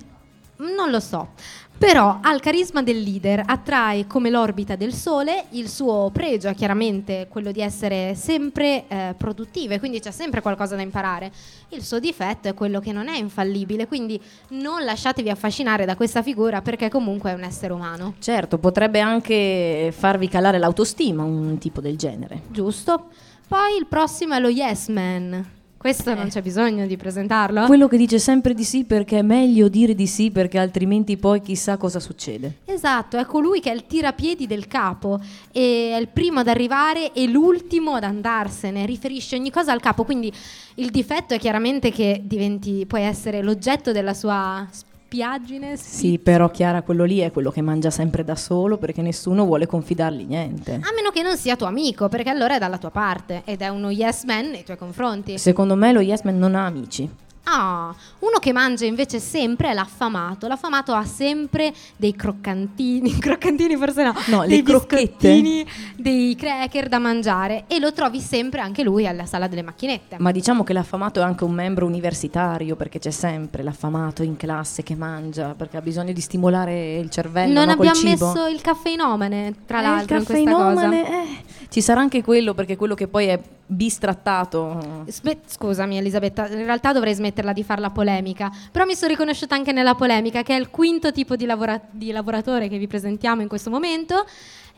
[0.58, 1.30] Non lo so.
[1.78, 6.54] Però ha il carisma del leader, attrae come l'orbita del sole, il suo pregio è
[6.54, 11.30] chiaramente quello di essere sempre eh, produttive, quindi c'è sempre qualcosa da imparare.
[11.68, 14.18] Il suo difetto è quello che non è infallibile, quindi
[14.50, 18.14] non lasciatevi affascinare da questa figura perché comunque è un essere umano.
[18.20, 22.44] Certo, potrebbe anche farvi calare l'autostima un tipo del genere.
[22.48, 23.08] Giusto?
[23.46, 25.55] Poi il prossimo è lo yes man.
[25.86, 27.64] Questo non c'è bisogno di presentarlo.
[27.66, 31.40] Quello che dice sempre di sì perché è meglio dire di sì perché altrimenti poi
[31.40, 32.56] chissà cosa succede.
[32.64, 35.20] Esatto, è colui che è il tirapiedi del capo,
[35.52, 40.02] e è il primo ad arrivare e l'ultimo ad andarsene, riferisce ogni cosa al capo,
[40.02, 40.32] quindi
[40.74, 44.66] il difetto è chiaramente che diventi, puoi essere l'oggetto della sua
[45.06, 45.76] spiaggine.
[45.76, 49.66] Sì, però Chiara, quello lì è quello che mangia sempre da solo perché nessuno vuole
[49.66, 50.74] confidargli niente.
[50.74, 53.68] A meno che non sia tuo amico, perché allora è dalla tua parte ed è
[53.68, 55.38] uno yes man nei tuoi confronti.
[55.38, 57.08] Secondo me lo Yes Man non ha amici.
[57.48, 60.48] Ah, uno che mangia invece sempre è l'affamato.
[60.48, 65.04] L'affamato ha sempre dei croccantini, croccantini forse no, No, dei crocchette.
[65.30, 70.16] biscottini, dei cracker da mangiare e lo trovi sempre anche lui alla sala delle macchinette.
[70.18, 74.82] Ma diciamo che l'affamato è anche un membro universitario perché c'è sempre l'affamato in classe
[74.82, 79.54] che mangia perché ha bisogno di stimolare il cervello non no, abbiamo messo il caffeinomane,
[79.66, 80.64] tra Eh, l'altro, il in questa cosa.
[80.64, 85.04] caffeinomane, eh, ci sarà anche quello perché quello che poi è bistrattato.
[85.08, 89.54] Sme- scusami Elisabetta, in realtà dovrei smetterla di fare la polemica, però mi sono riconosciuta
[89.54, 93.42] anche nella polemica, che è il quinto tipo di, lavora- di lavoratore che vi presentiamo
[93.42, 94.24] in questo momento,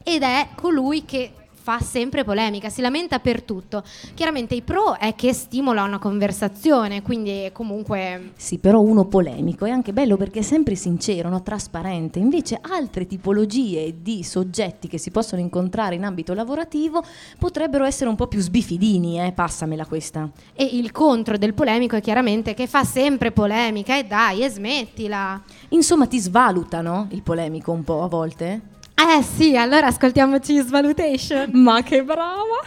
[0.03, 1.33] ed è colui che
[1.69, 3.83] fa sempre polemica, si lamenta per tutto.
[4.15, 9.71] Chiaramente i pro è che stimola una conversazione, quindi comunque Sì, però uno polemico è
[9.71, 11.43] anche bello perché è sempre sincero, no?
[11.43, 12.19] trasparente.
[12.19, 17.05] Invece altre tipologie di soggetti che si possono incontrare in ambito lavorativo
[17.39, 19.33] potrebbero essere un po' più sbifidini, eh?
[19.33, 20.31] passamela questa.
[20.55, 25.43] e il contro del polemico è chiaramente che fa sempre polemica e dai, e smettila.
[25.69, 28.77] Insomma, ti svalutano il polemico un po' a volte?
[29.01, 31.51] Eh sì, allora ascoltiamoci Svalutation.
[31.53, 32.67] Ma che brava!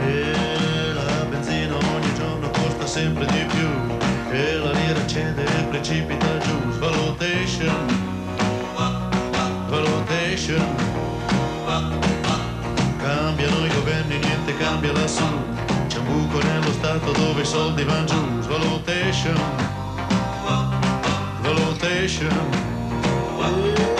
[0.00, 3.68] E la benzina ogni giorno costa sempre di più
[4.30, 6.70] e la lira cede e precipita giù.
[6.70, 7.74] Svalutation,
[9.68, 10.64] valutation.
[12.98, 15.24] Cambiano i governi, niente cambia lassù.
[15.88, 18.40] C'è un buco nello stato dove i soldi vanno giù.
[18.40, 19.36] Svalutation,
[21.42, 22.86] valutation.
[23.48, 23.97] E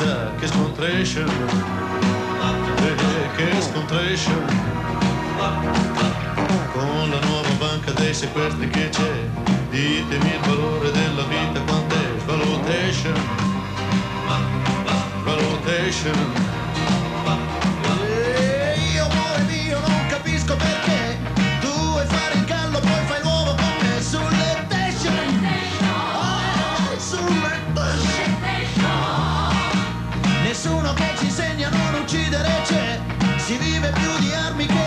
[0.00, 1.28] pensa che scontration,
[2.78, 4.44] eh, che scontration,
[6.72, 9.12] con la nuova banca dei sequestri che c'è,
[9.68, 13.14] ditemi il valore della vita quant'è, valutation,
[15.22, 16.59] valutation.
[32.10, 32.98] Uccidere c'è
[33.36, 34.79] si vive più di armi che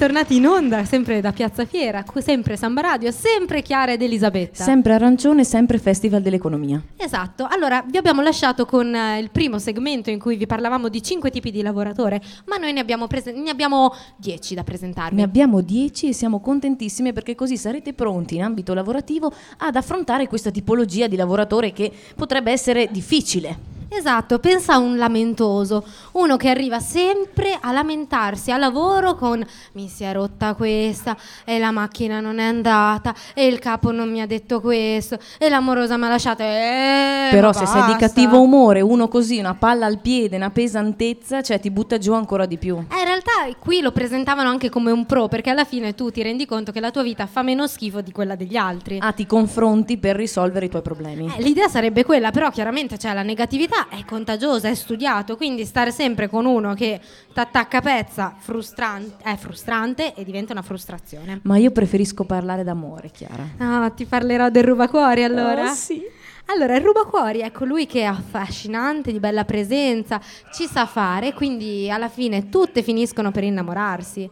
[0.00, 4.64] Siamo ritornati in onda, sempre da Piazza Fiera, sempre Samba Radio, sempre Chiara ed Elisabetta.
[4.64, 6.82] Sempre arancione, sempre Festival dell'Economia.
[6.96, 11.02] Esatto, allora vi abbiamo lasciato con eh, il primo segmento in cui vi parlavamo di
[11.02, 15.16] cinque tipi di lavoratore, ma noi ne abbiamo, prese- ne abbiamo dieci da presentarvi.
[15.16, 20.28] Ne abbiamo 10 e siamo contentissime perché così sarete pronti in ambito lavorativo ad affrontare
[20.28, 23.79] questa tipologia di lavoratore che potrebbe essere difficile.
[23.92, 29.88] Esatto, pensa a un lamentoso, uno che arriva sempre a lamentarsi a lavoro con mi
[29.88, 34.20] si è rotta questa e la macchina non è andata e il capo non mi
[34.20, 36.44] ha detto questo e l'amorosa mi ha lasciato.
[36.44, 38.06] Eh, Però se sei di basta.
[38.06, 42.46] cattivo umore, uno così, una palla al piede, una pesantezza, cioè ti butta giù ancora
[42.46, 42.76] di più.
[42.76, 46.22] Eh, in realtà qui lo presentavano anche come un pro perché alla fine tu ti
[46.22, 48.98] rendi conto che la tua vita fa meno schifo di quella degli altri.
[49.00, 51.30] Ah, ti confronti per risolvere i tuoi problemi.
[51.36, 55.90] Eh, l'idea sarebbe quella, però chiaramente cioè, la negatività è contagiosa, è studiato, quindi stare
[55.90, 57.00] sempre con uno che
[57.32, 61.40] ti attacca a pezza frustran- è frustrante e diventa una frustrazione.
[61.44, 63.44] Ma io preferisco parlare d'amore, Chiara.
[63.58, 65.70] Ah, ti parlerò del rubacuori allora?
[65.70, 66.02] Oh, sì.
[66.46, 70.20] Allora, il rubacuori è colui che è affascinante, di bella presenza,
[70.52, 74.28] ci sa fare, quindi alla fine tutte finiscono per innamorarsi.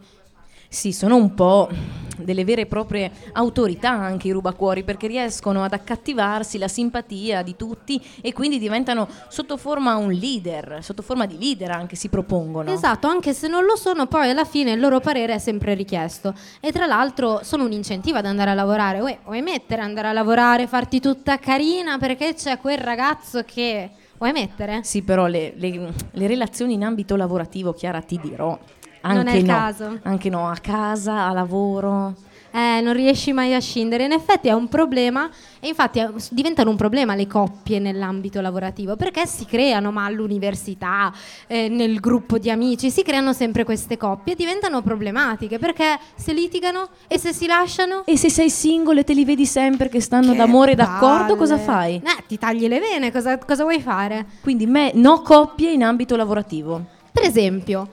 [0.71, 1.67] Sì, sono un po'
[2.15, 7.55] delle vere e proprie autorità anche i rubacuori perché riescono ad accattivarsi la simpatia di
[7.55, 12.71] tutti e quindi diventano sotto forma un leader, sotto forma di leader anche si propongono.
[12.71, 16.35] Esatto, anche se non lo sono, poi alla fine il loro parere è sempre richiesto.
[16.59, 18.99] E tra l'altro sono un incentivo ad andare a lavorare.
[18.99, 23.89] Uè, vuoi mettere, andare a lavorare, farti tutta carina perché c'è quel ragazzo che...
[24.19, 24.81] Vuoi mettere?
[24.83, 28.59] Sì, però le, le- le relazioni in ambito lavorativo, Chiara, ti dirò.
[29.01, 29.53] Non Anche è il no.
[29.53, 29.99] caso.
[30.03, 32.15] Anche no, a casa, a lavoro.
[32.51, 34.05] Eh, non riesci mai a scindere.
[34.05, 35.29] In effetti è un problema
[35.59, 41.13] e infatti è- diventano un problema le coppie nell'ambito lavorativo perché si creano, ma all'università,
[41.45, 46.33] eh, nel gruppo di amici, si creano sempre queste coppie e diventano problematiche perché se
[46.33, 48.03] litigano e se si lasciano...
[48.05, 51.35] E se sei single e te li vedi sempre che stanno che d'amore e d'accordo,
[51.35, 51.97] cosa fai?
[51.97, 54.25] Eh, ti tagli le vene, cosa, cosa vuoi fare?
[54.41, 56.83] Quindi me, no coppie in ambito lavorativo.
[57.11, 57.87] Per esempio,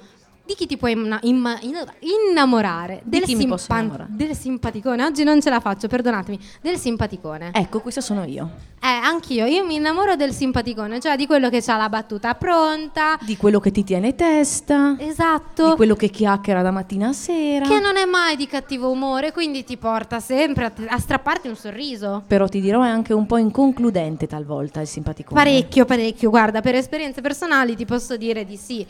[0.47, 3.01] di chi ti puoi imma- in- innamorare?
[3.05, 4.11] Di Del, chi mi posso simpan- innamorare?
[4.15, 5.05] del simpaticone.
[5.05, 6.39] Oggi non ce la faccio, perdonatemi.
[6.61, 7.51] Del simpaticone.
[7.53, 8.49] Ecco, questa sono io.
[8.81, 9.47] Eh, anch'io.
[9.47, 13.19] Io mi innamoro del simpaticone, cioè di quello che ha la battuta pronta.
[13.23, 15.71] Di quello che ti tiene testa, Esatto.
[15.71, 17.67] di quello che chiacchiera da mattina a sera.
[17.67, 21.57] Che non è mai di cattivo umore, quindi ti porta sempre a, a strapparti un
[21.57, 22.23] sorriso.
[22.27, 25.43] Però ti dirò è anche un po' inconcludente talvolta il simpaticone.
[25.43, 26.31] Parecchio, parecchio.
[26.31, 28.87] Guarda, per esperienze personali ti posso dire di sì.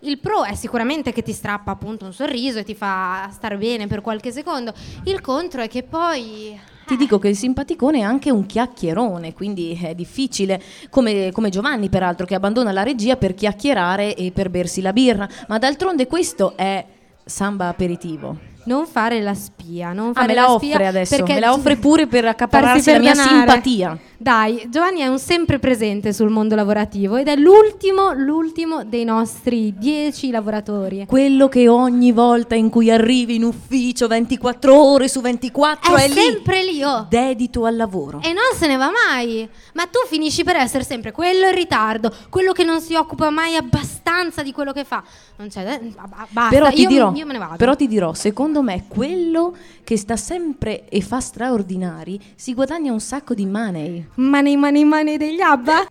[0.00, 3.86] Il pro è sicuramente che ti strappa appunto un sorriso e ti fa stare bene
[3.86, 4.74] per qualche secondo.
[5.04, 6.58] Il contro è che poi.
[6.86, 11.88] Ti dico che il simpaticone è anche un chiacchierone, quindi è difficile, come, come Giovanni
[11.88, 16.56] peraltro che abbandona la regia per chiacchierare e per bersi la birra, ma d'altronde questo
[16.56, 16.84] è
[17.24, 18.55] samba aperitivo.
[18.66, 21.52] Non fare la spia, non Ah, fare me la spia offre adesso, perché me la
[21.52, 23.98] offre pure per accaparrarsi la mia simpatia.
[24.18, 29.74] Dai, Giovanni è un sempre presente sul mondo lavorativo ed è l'ultimo, l'ultimo dei nostri
[29.76, 31.04] dieci lavoratori.
[31.06, 36.08] Quello che ogni volta in cui arrivi in ufficio 24 ore su 24 È è,
[36.08, 37.06] sempre lì, oh.
[37.08, 38.20] dedito al lavoro.
[38.22, 39.48] E non se ne va mai.
[39.74, 43.54] Ma tu finisci per essere sempre quello in ritardo, quello che non si occupa mai
[43.54, 45.02] abbastanza di quello che fa.
[45.36, 45.60] Non c'è.
[45.74, 46.48] eh, ba- basta.
[46.50, 47.56] Però ti, io, dirò, io me ne vado.
[47.56, 53.00] però ti dirò, secondo me quello che sta sempre e fa straordinari si guadagna un
[53.00, 54.06] sacco di money.
[54.14, 55.86] Money, money, money degli ABBA?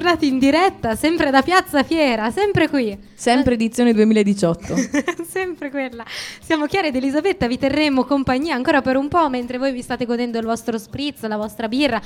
[0.00, 2.98] Tornati in diretta, sempre da Piazza Fiera, sempre qui.
[3.14, 4.74] Sempre edizione 2018.
[5.28, 6.04] sempre quella.
[6.40, 10.06] Siamo Chiara ed Elisabetta, vi terremo compagnia ancora per un po' mentre voi vi state
[10.06, 12.00] godendo il vostro spritz, la vostra birra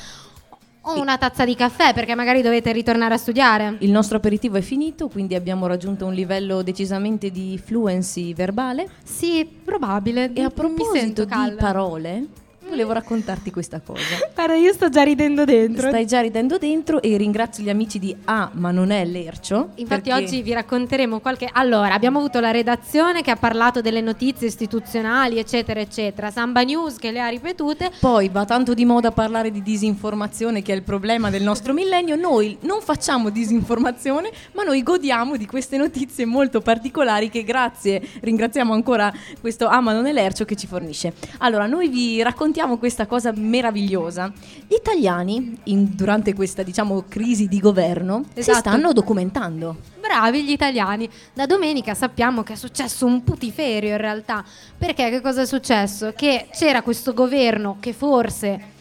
[0.87, 3.77] o una tazza di caffè perché magari dovete ritornare a studiare.
[3.79, 8.89] Il nostro aperitivo è finito, quindi abbiamo raggiunto un livello decisamente di fluency verbale.
[9.05, 10.33] Sì, probabile.
[10.35, 12.27] E a proposito di parole,
[12.75, 14.01] volevo raccontarti questa cosa.
[14.35, 15.89] Guarda, io sto già ridendo dentro.
[15.89, 19.71] Stai già ridendo dentro e ringrazio gli amici di Ah, ma non è Lercio.
[19.77, 21.49] Infatti perché- oggi vi racconteremo qualche...
[21.53, 26.31] Allora, abbiamo avuto la redazione che ha parlato delle notizie istituzionali, eccetera, eccetera.
[26.33, 27.93] Samba News che le ha ripetute.
[28.01, 32.17] Poi va tanto di moda parlare di disinformazione, che è il problema del nostro millennio.
[32.17, 38.73] Noi non facciamo disinformazione, ma noi godiamo di queste notizie molto particolari che grazie, ringraziamo
[38.73, 41.13] ancora questo Ah, ma non è Lercio che ci fornisce.
[41.39, 44.33] Allora, noi vi raccontiamo questa cosa meravigliosa.
[44.67, 48.59] Gli italiani, in- durante questa, diciamo, crisi di governo, si Esatto.
[48.59, 49.77] stanno documentando.
[50.01, 51.09] Bravi gli italiani.
[51.33, 54.45] Da domenica sappiamo che è successo un putiferio in realtà.
[54.77, 56.13] Perché che cosa è successo?
[56.15, 58.73] Che c'era questo governo che forse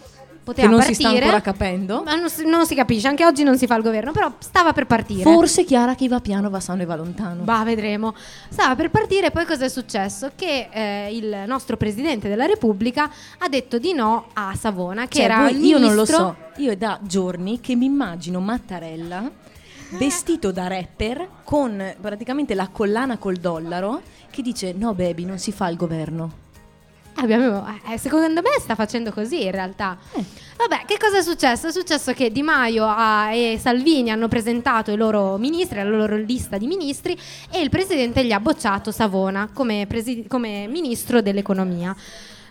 [0.43, 1.09] poteva Che non si partire.
[1.09, 2.03] sta ancora capendo.
[2.03, 4.73] Ma non si, non si capisce, anche oggi non si fa il governo, però stava
[4.73, 5.23] per partire.
[5.23, 7.43] Forse Chiara chi va piano va sano e va lontano.
[7.43, 8.13] Bah, vedremo.
[8.49, 10.31] Stava per partire, poi cosa è successo?
[10.35, 15.25] Che eh, il nostro presidente della Repubblica ha detto di no a Savona, che Cioè,
[15.25, 19.29] era voi- io non lo so, io è da giorni che mi immagino Mattarella
[19.97, 25.51] vestito da rapper con praticamente la collana col dollaro che dice no baby non si
[25.51, 26.41] fa il governo.
[27.15, 29.97] Abbiamo- eh, secondo me sta facendo così in realtà.
[30.57, 31.67] Vabbè, che cosa è successo?
[31.67, 36.15] È successo che Di Maio ah, e Salvini hanno presentato i loro ministri, la loro
[36.15, 37.17] lista di ministri
[37.51, 41.95] e il presidente gli ha bocciato Savona come, presi- come ministro dell'economia.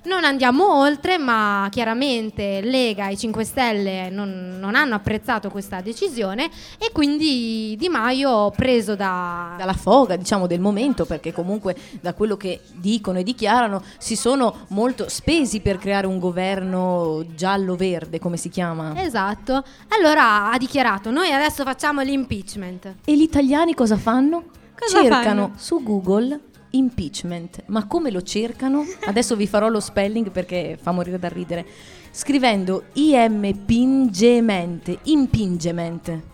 [0.05, 6.50] Non andiamo oltre, ma chiaramente Lega e 5 Stelle non, non hanno apprezzato questa decisione
[6.76, 12.36] e quindi Di Maio, preso da, Dalla foga diciamo del momento perché comunque da quello
[12.36, 18.48] che dicono e dichiarano si sono molto spesi per creare un governo giallo-verde come si
[18.48, 19.00] chiama.
[19.00, 19.62] Esatto.
[19.88, 22.94] Allora ha dichiarato: Noi adesso facciamo l'impeachment.
[23.05, 24.46] E gli italiani cosa fanno?
[24.76, 25.53] Cosa cercano fanno?
[25.57, 26.40] su Google
[26.73, 27.62] impeachment.
[27.66, 28.85] Ma come lo cercano?
[29.07, 31.66] Adesso vi farò lo spelling perché fa morire da ridere.
[32.11, 36.31] Scrivendo impingement, impingement.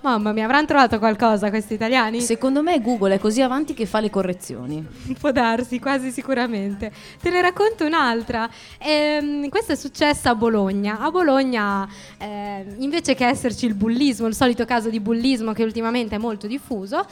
[0.00, 2.20] Mamma mia, avranno trovato qualcosa questi italiani?
[2.20, 4.82] Secondo me Google è così avanti che fa le correzioni.
[5.18, 6.92] Può darsi, quasi sicuramente.
[7.20, 8.48] Te ne racconto un'altra.
[8.78, 11.00] Ehm, questa è successa a Bologna.
[11.00, 11.86] A Bologna,
[12.16, 16.46] ehm, invece che esserci il bullismo, il solito caso di bullismo che ultimamente è molto
[16.46, 17.04] diffuso,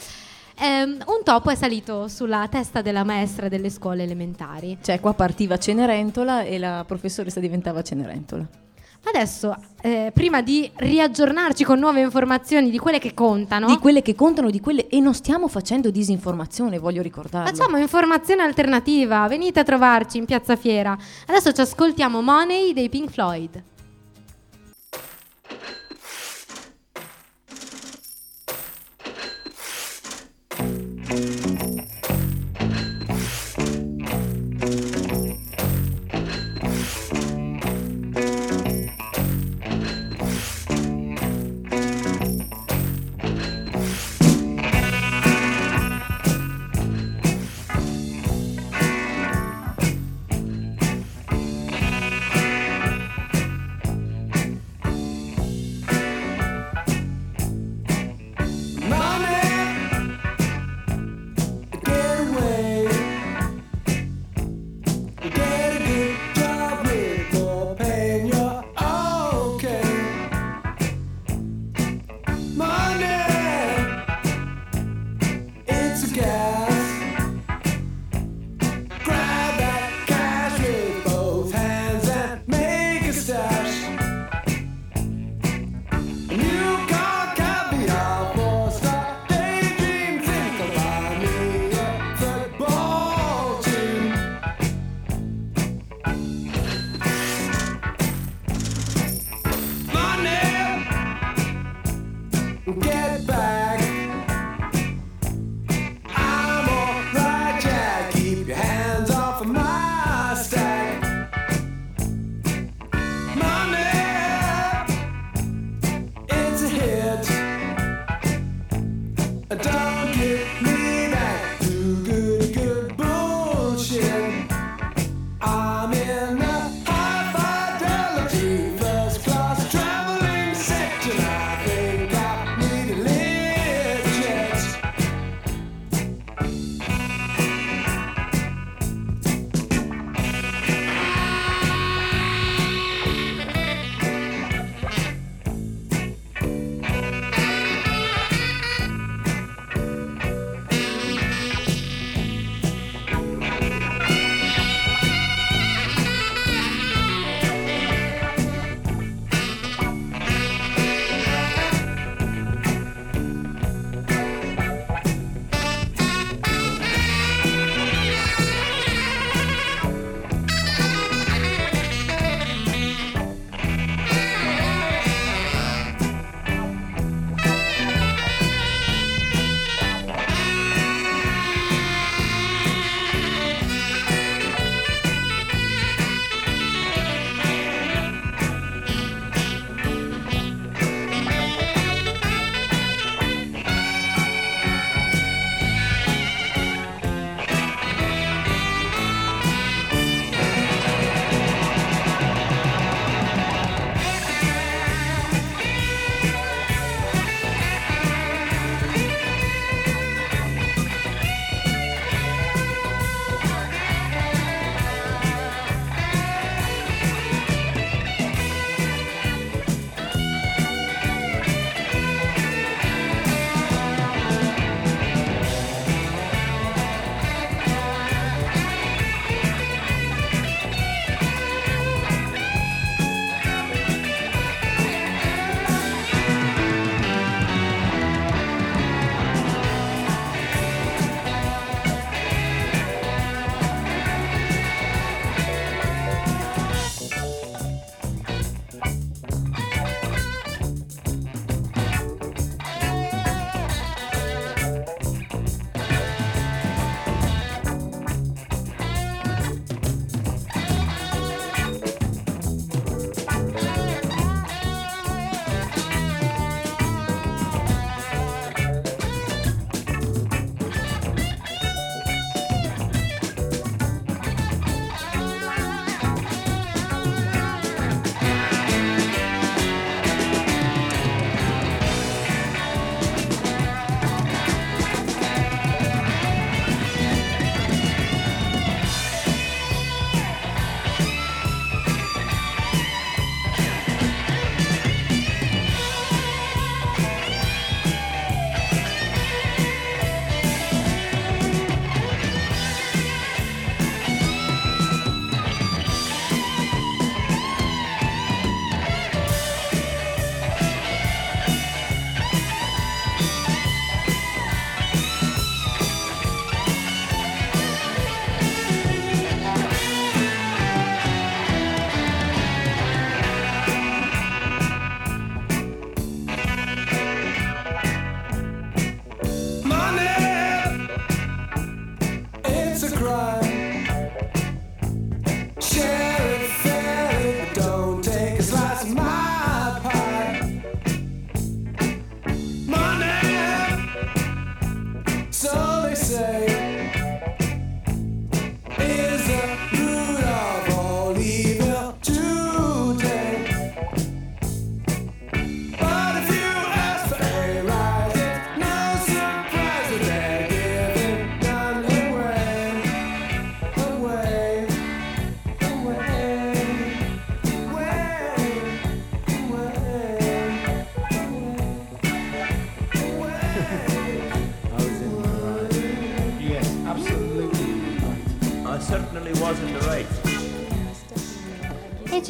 [0.58, 4.78] ehm, un topo è salito sulla testa della maestra delle scuole elementari.
[4.82, 8.48] Cioè qua partiva Cenerentola e la professoressa diventava Cenerentola.
[9.08, 14.16] Adesso, eh, prima di riaggiornarci con nuove informazioni di quelle che contano, Di quelle che
[14.16, 14.88] contano, di quelle...
[14.88, 17.48] E non stiamo facendo disinformazione, voglio ricordarlo.
[17.48, 20.98] Facciamo informazione alternativa, venite a trovarci in Piazza Fiera.
[21.26, 23.62] Adesso ci ascoltiamo Money dei Pink Floyd.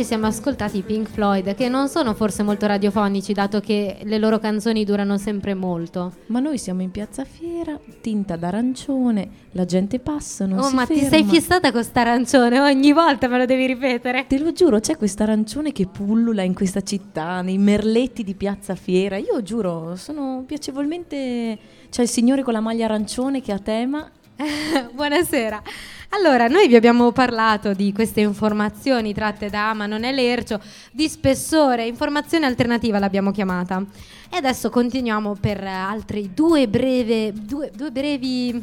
[0.06, 4.38] Siamo ascoltati i Pink Floyd, che non sono forse molto radiofonici, dato che le loro
[4.38, 6.12] canzoni durano sempre molto.
[6.26, 10.94] Ma noi siamo in piazza Fiera, tinta d'arancione, la gente passa, non oh, ma ti
[10.94, 11.08] ferma.
[11.08, 12.60] sei fissata con sta arancione?
[12.60, 14.26] Ogni volta me lo devi ripetere.
[14.28, 18.76] Te lo giuro, c'è questa arancione che pullula in questa città, nei merletti di Piazza
[18.76, 19.16] Fiera.
[19.16, 21.58] Io giuro, sono piacevolmente...
[21.90, 24.08] C'è il signore con la maglia arancione che ha tema.
[24.92, 25.62] Buonasera.
[26.10, 30.60] Allora, noi vi abbiamo parlato di queste informazioni tratte da Ama non è lercio,
[30.92, 33.82] di spessore, informazione alternativa l'abbiamo chiamata.
[34.30, 38.62] E adesso continuiamo per altri due, breve, due, due brevi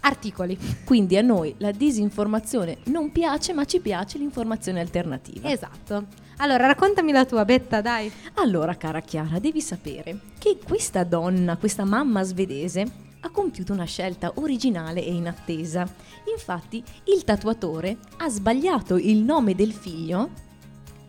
[0.00, 0.58] articoli.
[0.84, 5.48] Quindi a noi la disinformazione non piace, ma ci piace l'informazione alternativa.
[5.50, 6.06] Esatto.
[6.38, 8.10] Allora, raccontami la tua, Betta, dai.
[8.34, 14.32] Allora, cara Chiara, devi sapere che questa donna, questa mamma svedese, ha compiuto una scelta
[14.36, 15.88] originale e inattesa.
[16.30, 20.28] Infatti, il tatuatore ha sbagliato il nome del figlio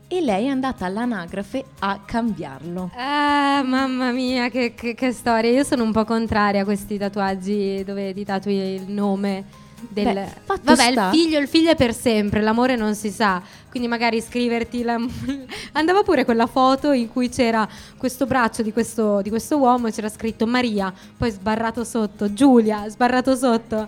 [0.08, 2.92] e lei è andata all'anagrafe a cambiarlo.
[2.96, 5.50] Ah, mamma mia, che, che- che storia.
[5.52, 10.14] Io sono un po' contraria a questi tatuaggi dove ti tatui il nome del...
[10.14, 13.42] Beh, Vabbè, sta- il figlio, il figlio è per sempre, l'amore non si sa.
[13.70, 14.96] Quindi magari scriverti la...
[15.74, 17.68] Andava pure quella foto in cui c'era
[17.98, 22.88] questo braccio di questo, di questo uomo e c'era scritto Maria, poi sbarrato sotto, Giulia,
[22.90, 23.76] sbarrato sotto.
[23.78, 23.88] No.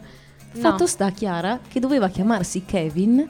[0.61, 3.27] Fatto sta, Chiara, che doveva chiamarsi Kevin,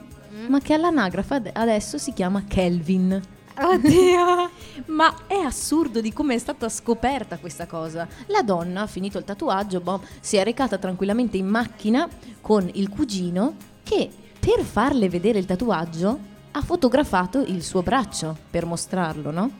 [0.48, 3.20] ma che all'anagrafe ad- adesso si chiama Kelvin.
[3.60, 4.50] Oddio.
[4.86, 8.06] Ma è assurdo di come è stata scoperta questa cosa.
[8.26, 12.08] La donna, finito il tatuaggio, boh, si è recata tranquillamente in macchina
[12.40, 16.18] con il cugino che per farle vedere il tatuaggio
[16.52, 19.50] ha fotografato il suo braccio per mostrarlo, no?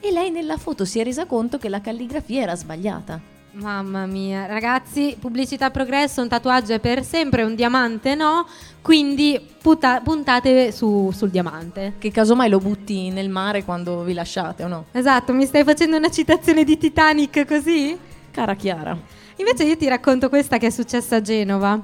[0.00, 3.37] E lei nella foto si è resa conto che la calligrafia era sbagliata.
[3.50, 8.46] Mamma mia, ragazzi, pubblicità progresso, un tatuaggio è per sempre, un diamante no,
[8.82, 11.94] quindi puta- puntate su- sul diamante.
[11.98, 14.84] Che casomai lo butti nel mare quando vi lasciate o no?
[14.92, 17.98] Esatto, mi stai facendo una citazione di Titanic così?
[18.30, 18.96] Cara Chiara.
[19.36, 21.80] Invece io ti racconto questa che è successa a Genova.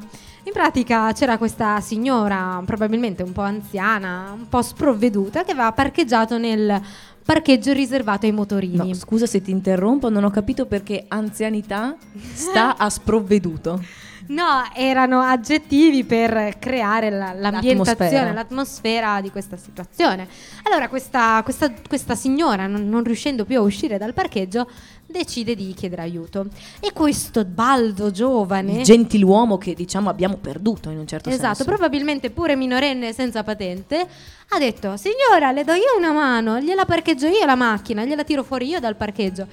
[0.46, 6.36] In pratica c'era questa signora, probabilmente un po' anziana, un po' sprovveduta, che aveva parcheggiato
[6.36, 6.80] nel
[7.25, 8.77] parcheggio riservato ai motorini.
[8.89, 11.97] No, scusa se ti interrompo, non ho capito perché anzianità
[12.33, 13.83] sta a sprovveduto.
[14.27, 18.33] No, erano aggettivi per creare la- l'ambientazione, L'atmosfera.
[18.33, 20.27] l'atmosfera di questa situazione.
[20.62, 24.66] Allora questa, questa- questa signora, non, non riuscendo più a uscire dal parcheggio,
[25.14, 26.46] decide di chiedere aiuto.
[26.80, 28.78] E questo baldo giovane...
[28.78, 31.64] Il gentiluomo che diciamo abbiamo perduto in un certo Esatto, senso.
[31.64, 34.06] probabilmente pure minorenne senza patente,
[34.48, 38.42] ha detto: Signora, le do io una mano, gliela parcheggio io la macchina, gliela tiro
[38.42, 39.46] fuori io dal parcheggio.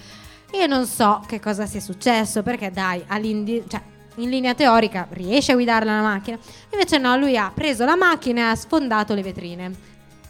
[0.53, 3.81] Io non so che cosa sia successo, perché dai, cioè,
[4.15, 6.37] in linea teorica riesce a guidarla la macchina.
[6.71, 9.71] Invece no, lui ha preso la macchina e ha sfondato le vetrine.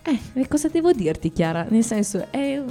[0.04, 1.66] Eh, e cosa devo dirti, Chiara?
[1.70, 2.62] Nel senso, è,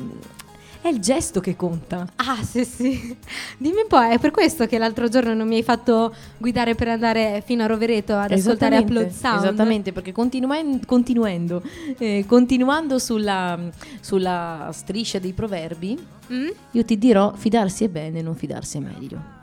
[0.82, 2.06] è il gesto che conta.
[2.16, 3.16] Ah, sì, sì.
[3.58, 6.88] Dimmi un po', è per questo che l'altro giorno non mi hai fatto guidare per
[6.88, 9.44] andare fino a Rovereto ad ascoltare Upload Sound?
[9.44, 11.62] Esattamente, perché continuendo,
[11.98, 13.58] eh, continuando sulla,
[14.00, 16.48] sulla striscia dei proverbi, Mm?
[16.70, 19.38] io ti dirò fidarsi è bene, non fidarsi è meglio.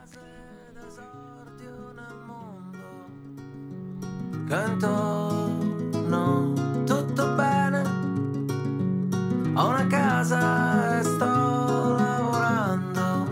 [4.48, 5.27] Canto,
[9.60, 13.26] Ho una casa e sto lavorando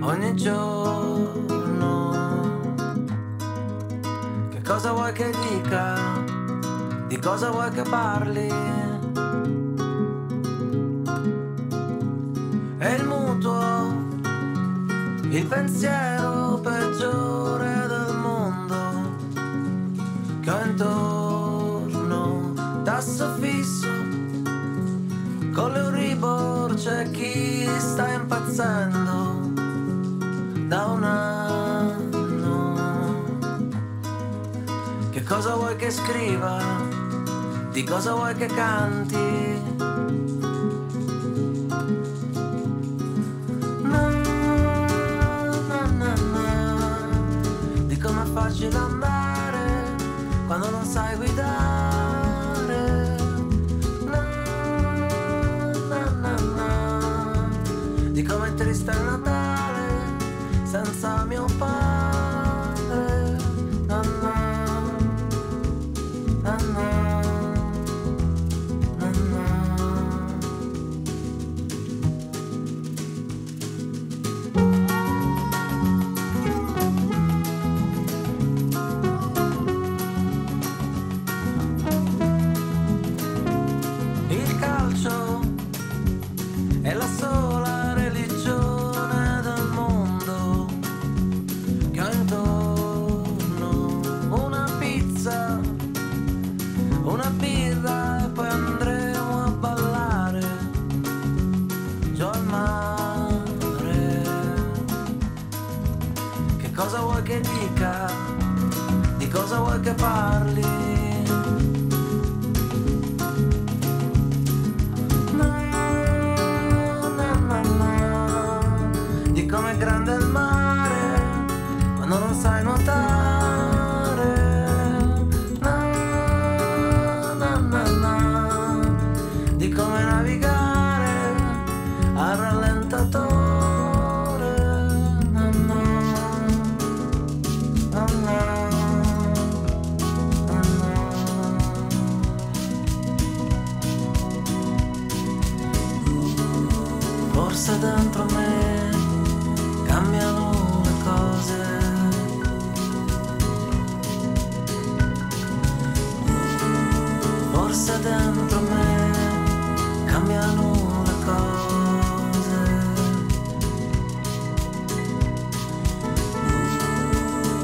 [0.00, 2.10] ogni giorno.
[4.50, 5.94] Che cosa vuoi che dica?
[7.08, 8.52] Di cosa vuoi che parli?
[12.78, 13.96] E il mutuo,
[15.30, 17.71] il pensiero peggiore
[26.22, 29.50] l'Euribor c'è chi sta impazzendo
[30.68, 32.74] da un anno.
[35.10, 36.62] Che cosa vuoi che scriva?
[37.72, 39.60] Di cosa vuoi che canti?
[43.82, 44.08] Na,
[45.68, 46.14] na, na,
[47.86, 49.96] di com'è facile andare
[50.46, 51.81] quando non sai guidare.
[58.62, 59.88] Triste il Natale
[60.64, 62.01] senza mio padre.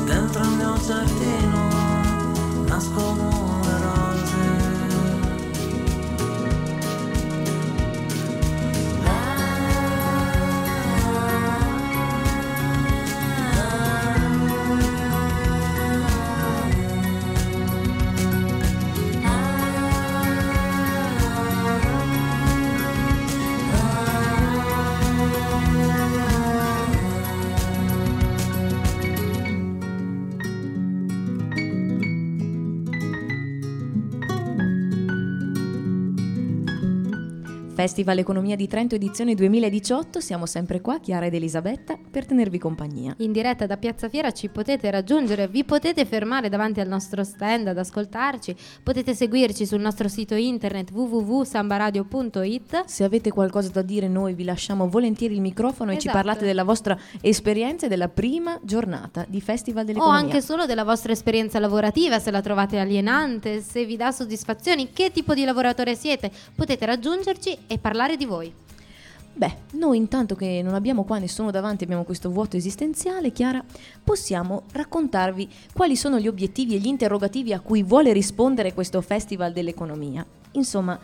[0.08, 1.68] Dentro il mio giardino
[2.64, 3.47] nascono
[37.78, 43.14] Festival Economia di Trento edizione 2018, siamo sempre qua, Chiara ed Elisabetta, per tenervi compagnia.
[43.18, 47.68] In diretta da Piazza Fiera ci potete raggiungere, vi potete fermare davanti al nostro stand
[47.68, 52.82] ad ascoltarci, potete seguirci sul nostro sito internet www.sambaradio.it.
[52.86, 56.16] Se avete qualcosa da dire noi vi lasciamo volentieri il microfono e ci Esatto.
[56.16, 60.18] parlate della vostra esperienza e della prima giornata di Festival O dell'Economia.
[60.18, 65.12] anche solo della vostra esperienza lavorativa, se la trovate alienante, se vi dà soddisfazioni, che
[65.12, 68.52] tipo di lavoratore siete, potete raggiungerci e parlare di voi.
[69.38, 73.62] Beh, noi intanto che non abbiamo qua nessuno davanti, abbiamo questo vuoto esistenziale, Chiara,
[74.02, 79.52] possiamo raccontarvi quali sono gli obiettivi e gli interrogativi a cui vuole rispondere questo Festival
[79.52, 80.26] dell'Economia.
[80.52, 80.98] Insomma,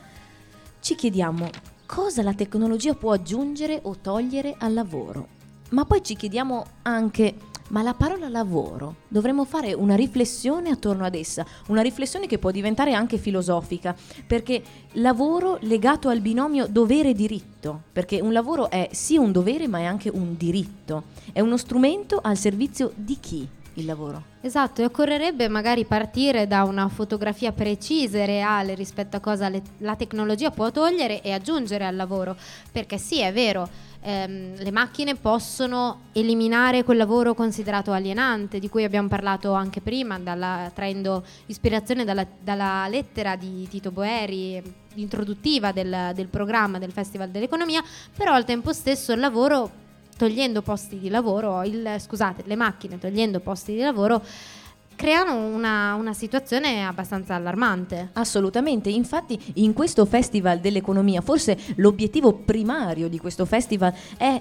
[0.80, 1.48] ci chiediamo
[1.86, 5.28] cosa la tecnologia può aggiungere o togliere al lavoro.
[5.70, 7.34] Ma poi ci chiediamo anche,
[7.74, 12.52] ma la parola lavoro, dovremmo fare una riflessione attorno ad essa, una riflessione che può
[12.52, 13.96] diventare anche filosofica,
[14.28, 14.62] perché
[14.92, 20.08] lavoro legato al binomio dovere-diritto, perché un lavoro è sì un dovere ma è anche
[20.08, 24.22] un diritto, è uno strumento al servizio di chi il lavoro?
[24.40, 29.62] Esatto, e occorrerebbe magari partire da una fotografia precisa e reale rispetto a cosa le-
[29.78, 32.36] la tecnologia può togliere e aggiungere al lavoro,
[32.70, 33.68] perché sì, è vero,
[34.04, 40.18] ehm, le macchine possono eliminare quel lavoro considerato alienante, di cui abbiamo parlato anche prima,
[40.18, 44.62] dalla- traendo ispirazione dalla, dalla lettera di Tito Boeri,
[44.96, 47.82] introduttiva del, del programma del Festival dell'Economia,
[48.14, 49.82] però al tempo stesso il lavoro
[50.16, 54.22] togliendo posti di lavoro, il- scusate, le macchine togliendo posti di lavoro,
[54.96, 58.10] creano una, una situazione abbastanza allarmante.
[58.12, 64.40] Assolutamente, infatti in questo Festival dell'Economia forse l'obiettivo primario di questo festival è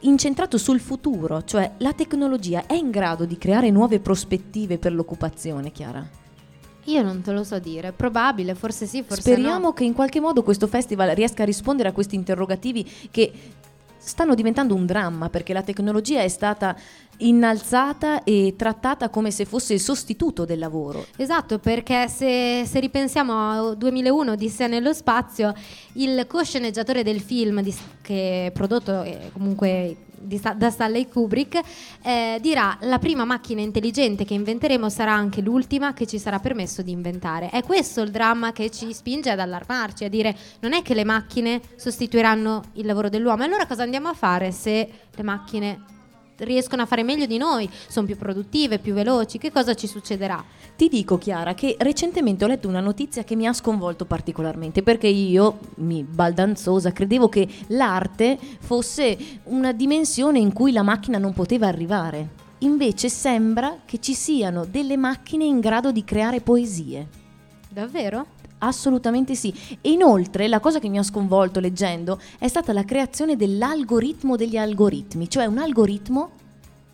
[0.00, 5.70] incentrato sul futuro, cioè la tecnologia è in grado di creare nuove prospettive per l'occupazione,
[5.70, 6.20] Chiara.
[6.86, 9.72] Io non te lo so dire, probabile, forse sì, forse Speriamo no.
[9.72, 13.32] che in qualche modo questo festival riesca a rispondere a questi interrogativi che
[14.02, 16.76] stanno diventando un dramma perché la tecnologia è stata
[17.18, 21.06] innalzata e trattata come se fosse il sostituto del lavoro.
[21.16, 25.54] Esatto, perché se, se ripensiamo a 2001 Odissea nello spazio,
[25.94, 31.60] il co-sceneggiatore del film di- che prodotto eh, comunque di da Stanley Kubrick
[32.02, 36.82] eh, dirà la prima macchina intelligente che inventeremo sarà anche l'ultima che ci sarà permesso
[36.82, 37.50] di inventare.
[37.50, 41.04] È questo il dramma che ci spinge ad allarmarci, a dire non è che le
[41.04, 45.92] macchine sostituiranno il lavoro dell'uomo, allora cosa andiamo a fare se le macchine
[46.44, 50.42] riescono a fare meglio di noi, sono più produttive, più veloci, che cosa ci succederà?
[50.76, 55.06] Ti dico Chiara che recentemente ho letto una notizia che mi ha sconvolto particolarmente perché
[55.06, 61.66] io, mi baldanzosa, credevo che l'arte fosse una dimensione in cui la macchina non poteva
[61.66, 62.40] arrivare.
[62.58, 67.08] Invece sembra che ci siano delle macchine in grado di creare poesie.
[67.68, 68.40] Davvero?
[68.64, 69.52] Assolutamente sì.
[69.80, 74.56] E inoltre la cosa che mi ha sconvolto leggendo è stata la creazione dell'algoritmo degli
[74.56, 76.30] algoritmi, cioè un algoritmo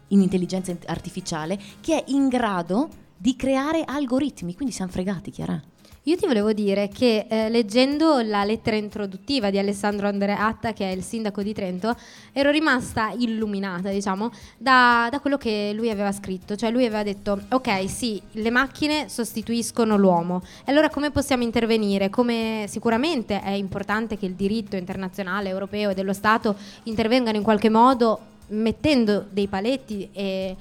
[0.09, 4.55] in intelligenza artificiale che è in grado di creare algoritmi.
[4.55, 5.61] Quindi siamo fregati, Chiara.
[6.09, 10.95] Io ti volevo dire che eh, leggendo la lettera introduttiva di Alessandro Andreatta, che è
[10.95, 11.95] il sindaco di Trento,
[12.33, 16.57] ero rimasta illuminata, diciamo, da, da quello che lui aveva scritto.
[16.57, 20.41] Cioè lui aveva detto, ok, sì, le macchine sostituiscono l'uomo.
[20.65, 22.09] E allora come possiamo intervenire?
[22.09, 27.69] Come sicuramente è importante che il diritto internazionale, europeo e dello Stato intervengano in qualche
[27.69, 30.57] modo mettendo dei paletti e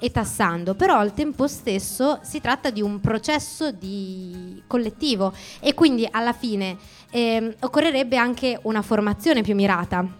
[0.00, 6.08] e tassando, però al tempo stesso si tratta di un processo di collettivo e quindi
[6.10, 6.76] alla fine
[7.10, 10.18] ehm, occorrerebbe anche una formazione più mirata.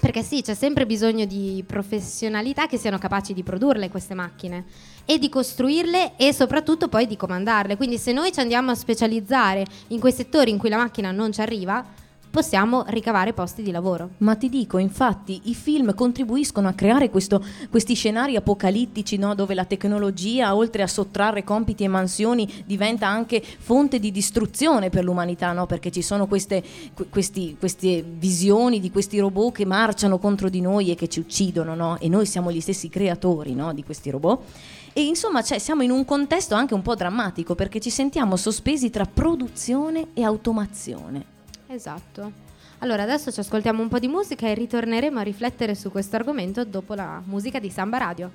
[0.00, 4.64] Perché sì, c'è sempre bisogno di professionalità che siano capaci di produrle queste macchine
[5.06, 7.76] e di costruirle e soprattutto poi di comandarle.
[7.76, 11.32] Quindi se noi ci andiamo a specializzare in quei settori in cui la macchina non
[11.32, 11.82] ci arriva,
[12.34, 14.10] possiamo ricavare posti di lavoro.
[14.18, 19.36] Ma ti dico, infatti, i film contribuiscono a creare questo- questi scenari apocalittici no?
[19.36, 25.04] dove la tecnologia, oltre a sottrarre compiti e mansioni, diventa anche fonte di distruzione per
[25.04, 25.66] l'umanità, no?
[25.66, 26.60] perché ci sono queste,
[26.92, 31.20] que- questi- queste visioni di questi robot che marciano contro di noi e che ci
[31.20, 31.98] uccidono, no?
[32.00, 34.42] e noi siamo gli stessi creatori di questi robot.
[34.92, 38.90] E insomma, cioè, siamo in un contesto anche un po' drammatico perché ci sentiamo sospesi
[38.90, 41.33] tra produzione e automazione.
[41.74, 42.30] Esatto.
[42.78, 46.64] Allora adesso ci ascoltiamo un po' di musica e ritorneremo a riflettere su questo argomento
[46.64, 48.30] dopo la musica di Samba Radio.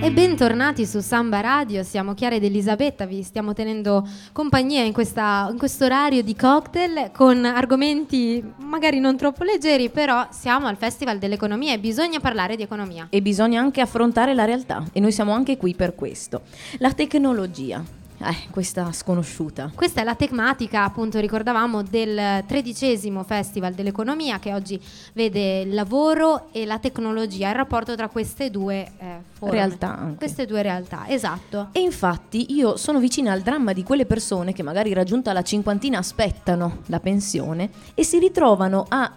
[0.00, 5.48] E bentornati su Samba Radio, siamo Chiara ed Elisabetta, vi stiamo tenendo compagnia in, questa-
[5.50, 11.18] in questo orario di cocktail con argomenti magari non troppo leggeri, però siamo al Festival
[11.18, 13.08] dell'Economia e bisogna parlare di economia.
[13.10, 16.42] E bisogna anche affrontare la realtà e noi siamo anche qui per questo.
[16.78, 17.97] La tecnologia.
[18.20, 19.70] Eh, questa sconosciuta.
[19.74, 24.80] Questa è la tematica, appunto, ricordavamo, del tredicesimo Festival dell'Economia che oggi
[25.12, 29.54] vede il lavoro e la tecnologia, il rapporto tra queste due eh, forme.
[29.54, 30.16] Realtà anche.
[30.16, 31.68] Queste due realtà, esatto.
[31.72, 35.98] E infatti io sono vicina al dramma di quelle persone che magari raggiunta la cinquantina
[35.98, 39.12] aspettano la pensione e si ritrovano a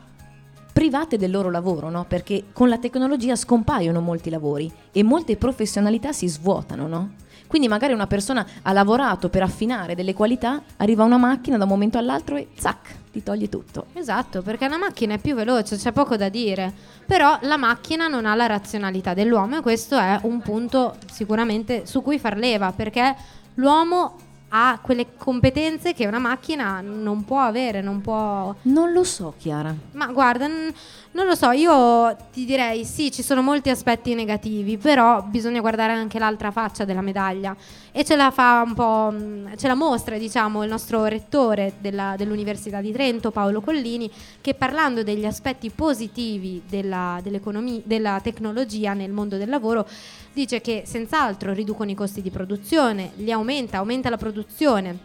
[0.71, 2.05] private del loro lavoro, no?
[2.07, 7.09] Perché con la tecnologia scompaiono molti lavori e molte professionalità si svuotano, no?
[7.51, 11.69] Quindi magari una persona ha lavorato per affinare delle qualità, arriva una macchina da un
[11.69, 13.87] momento all'altro e zac, ti toglie tutto.
[13.91, 16.71] Esatto, perché la macchina è più veloce, c'è poco da dire,
[17.05, 22.01] però la macchina non ha la razionalità dell'uomo e questo è un punto sicuramente su
[22.01, 23.13] cui far leva, perché
[23.55, 24.15] l'uomo
[24.53, 28.53] ha quelle competenze che una macchina non può avere, non può...
[28.63, 29.73] Non lo so, Chiara.
[29.93, 30.73] Ma guarda, n-
[31.11, 35.93] non lo so, io ti direi sì, ci sono molti aspetti negativi, però bisogna guardare
[35.93, 37.55] anche l'altra faccia della medaglia
[37.93, 39.13] e ce la fa un po',
[39.55, 44.11] ce la mostra, diciamo, il nostro rettore della- dell'Università di Trento, Paolo Collini,
[44.41, 49.87] che parlando degli aspetti positivi della, della tecnologia nel mondo del lavoro,
[50.33, 54.97] dice che senz'altro riducono i costi di produzione, li aumenta, aumenta la produzione,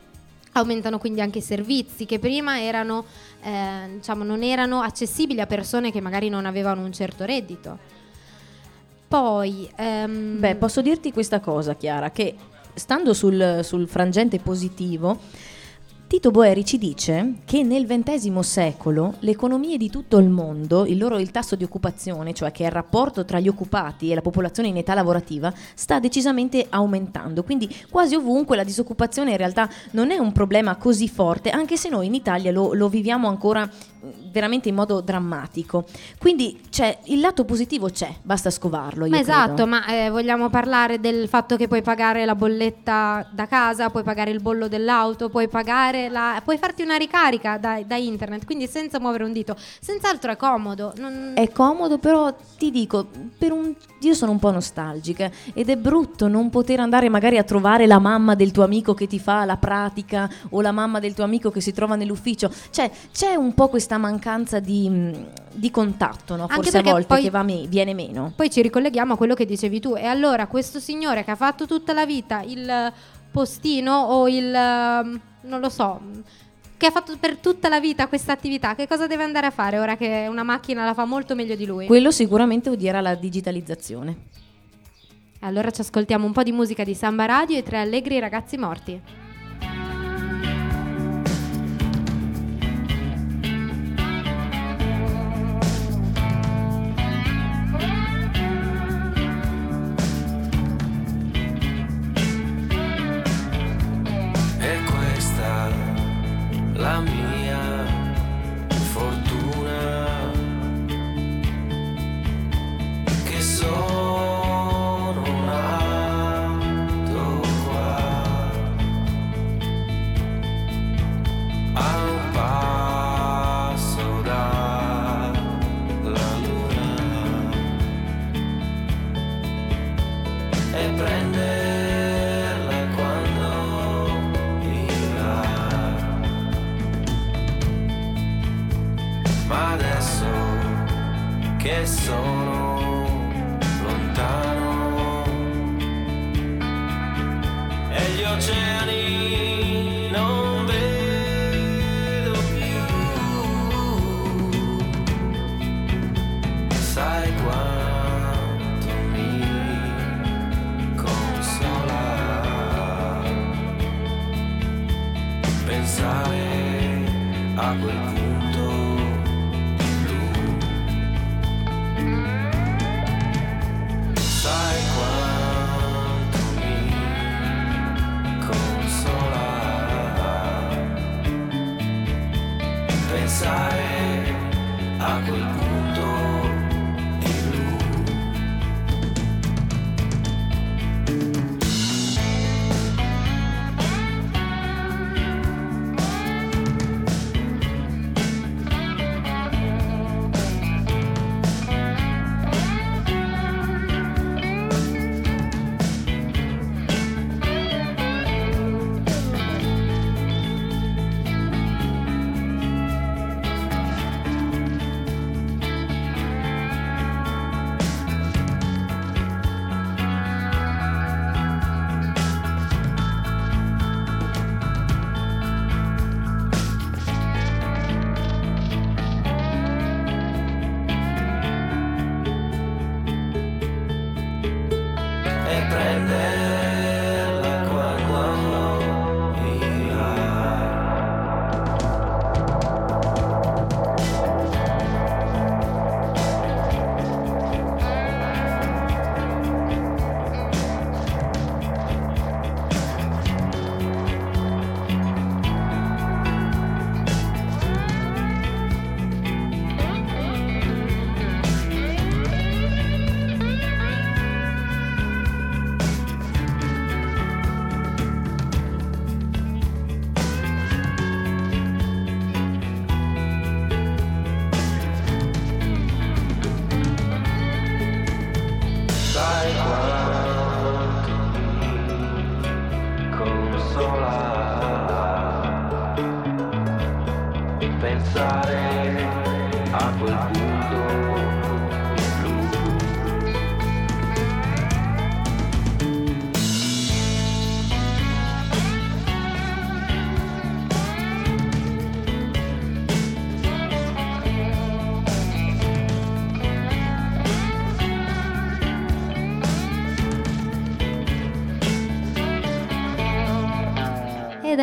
[0.52, 3.04] aumentano quindi anche i servizi che prima erano,
[3.42, 7.78] eh, diciamo, non erano accessibili a persone che magari non avevano un certo reddito.
[9.08, 12.34] Poi, ehm, Beh, posso dirti questa cosa, Chiara, che
[12.74, 15.18] stando sul, sul frangente positivo,
[16.08, 20.98] Tito Boeri ci dice che nel XX secolo le economie di tutto il mondo, il
[20.98, 24.22] loro il tasso di occupazione, cioè che è il rapporto tra gli occupati e la
[24.22, 27.42] popolazione in età lavorativa, sta decisamente aumentando.
[27.42, 31.88] Quindi quasi ovunque la disoccupazione in realtà non è un problema così forte, anche se
[31.88, 33.68] noi in Italia lo, lo viviamo ancora
[34.30, 35.84] veramente in modo drammatico.
[36.18, 39.06] Quindi c'è, il lato positivo c'è, basta scovarlo.
[39.08, 43.90] Ma esatto, ma eh, vogliamo parlare del fatto che puoi pagare la bolletta da casa,
[43.90, 48.44] puoi pagare il bollo dell'auto, puoi pagare la, puoi farti una ricarica da, da internet,
[48.44, 49.56] quindi senza muovere un dito.
[49.80, 50.92] Senz'altro è comodo.
[50.96, 53.06] non- È comodo, però ti dico,
[53.38, 57.42] per un- io sono un po' nostalgica ed è brutto non poter andare magari a
[57.44, 61.14] trovare la mamma del tuo amico che ti fa la pratica o la mamma del
[61.14, 62.50] tuo amico che si trova nell'ufficio.
[62.70, 66.48] Cioè, c'è un po' questa mancanza di, mh, di contatto, no?
[66.48, 68.32] Forse a volte poi- che me- viene meno.
[68.34, 69.94] Poi ci ricolleghiamo a quello che dicevi tu.
[69.96, 72.92] E allora questo signore che ha fatto tutta la vita il
[73.30, 74.54] postino o il...
[74.54, 76.00] ehm, non lo so,
[76.76, 79.78] che ha fatto per tutta la vita questa attività, che cosa deve andare a fare
[79.78, 81.86] ora che una macchina la fa molto meglio di lui?
[81.86, 84.16] Quello sicuramente odierà la digitalizzazione.
[85.40, 89.00] allora ci ascoltiamo un po' di musica di Samba Radio e tre allegri ragazzi morti.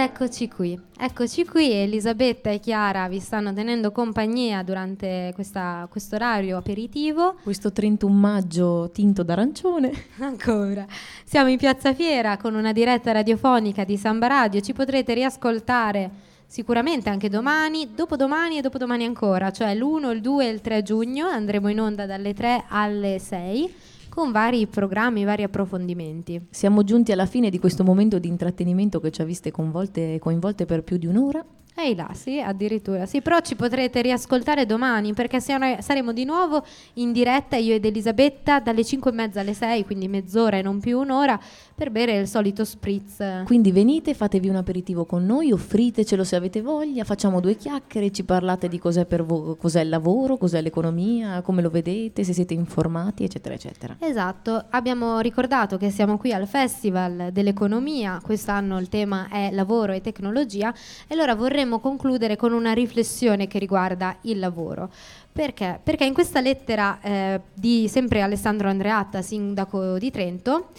[0.04, 6.58] Eccoci qui, eccoci qui, Elisabetta e Chiara vi stanno tenendo compagnia durante questa- questo orario
[6.58, 7.36] aperitivo.
[7.42, 9.92] Questo 31 maggio tinto d'arancione.
[10.20, 10.86] Ancora.
[11.24, 14.60] Siamo in Piazza Fiera con una diretta radiofonica di Samba Radio.
[14.60, 16.10] Ci potrete riascoltare
[16.48, 21.28] sicuramente anche domani, dopodomani e dopodomani ancora, cioè l'1, il 2 e il 3 giugno.
[21.28, 23.74] Andremo in onda dalle 3 alle 6
[24.14, 26.46] con vari programmi, vari approfondimenti.
[26.52, 30.20] Siamo giunti alla fine di questo momento di intrattenimento che ci ha viste coinvolte,
[30.68, 31.44] per più di un'ora.
[31.76, 33.08] Ehi là, sì, addirittura.
[33.08, 36.64] Sì, però ci potrete riascoltare domani perché saremo di nuovo
[36.94, 40.80] in diretta io ed Elisabetta dalle 5 e mezza alle 6, quindi mezz'ora e non
[40.80, 41.40] più un'ora,
[41.74, 43.44] per bere il solito spritz.
[43.46, 48.24] Quindi venite, fatevi un aperitivo con noi, offritecelo se avete voglia, facciamo due chiacchiere, ci
[48.24, 52.54] parlate di cos'è, per vo- cos'è il lavoro, cos'è l'economia, come lo vedete, se siete
[52.54, 53.96] informati, eccetera, eccetera.
[53.98, 60.02] Esatto, abbiamo ricordato che siamo qui al Festival dell'Economia, quest'anno il tema è lavoro e
[60.02, 60.72] tecnologia
[61.08, 64.90] e allora vorremmo concludere con una riflessione che riguarda il lavoro.
[65.32, 65.80] Perché?
[65.82, 70.70] Perché in questa lettera eh, di sempre Alessandro Andreatta, sindaco di Trento,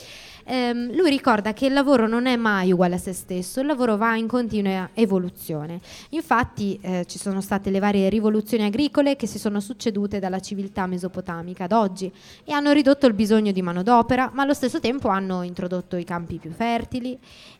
[0.44, 3.96] ehm, lui ricorda che il lavoro non è mai uguale a se stesso, il lavoro
[3.96, 5.80] va in continua evoluzione.
[6.10, 10.86] Infatti eh, ci sono state le varie rivoluzioni agricole che si sono succedute dalla civiltà
[10.86, 12.12] mesopotamica ad oggi
[12.44, 16.36] e hanno ridotto il bisogno di manodopera, ma allo stesso tempo hanno introdotto i campi
[16.36, 17.18] più fertili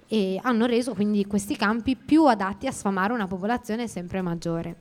[0.08, 4.76] e hanno reso quindi questi campi più adatti a sfamare una popolazione sempre maggiore.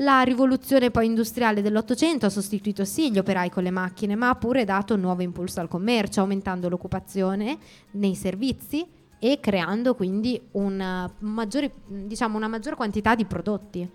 [0.00, 4.34] La rivoluzione poi industriale dell'Ottocento ha sostituito sì gli operai con le macchine, ma ha
[4.34, 7.56] pure dato un nuovo impulso al commercio, aumentando l'occupazione
[7.92, 8.86] nei servizi
[9.18, 13.90] e creando quindi una maggiore, diciamo, una maggior quantità di prodotti.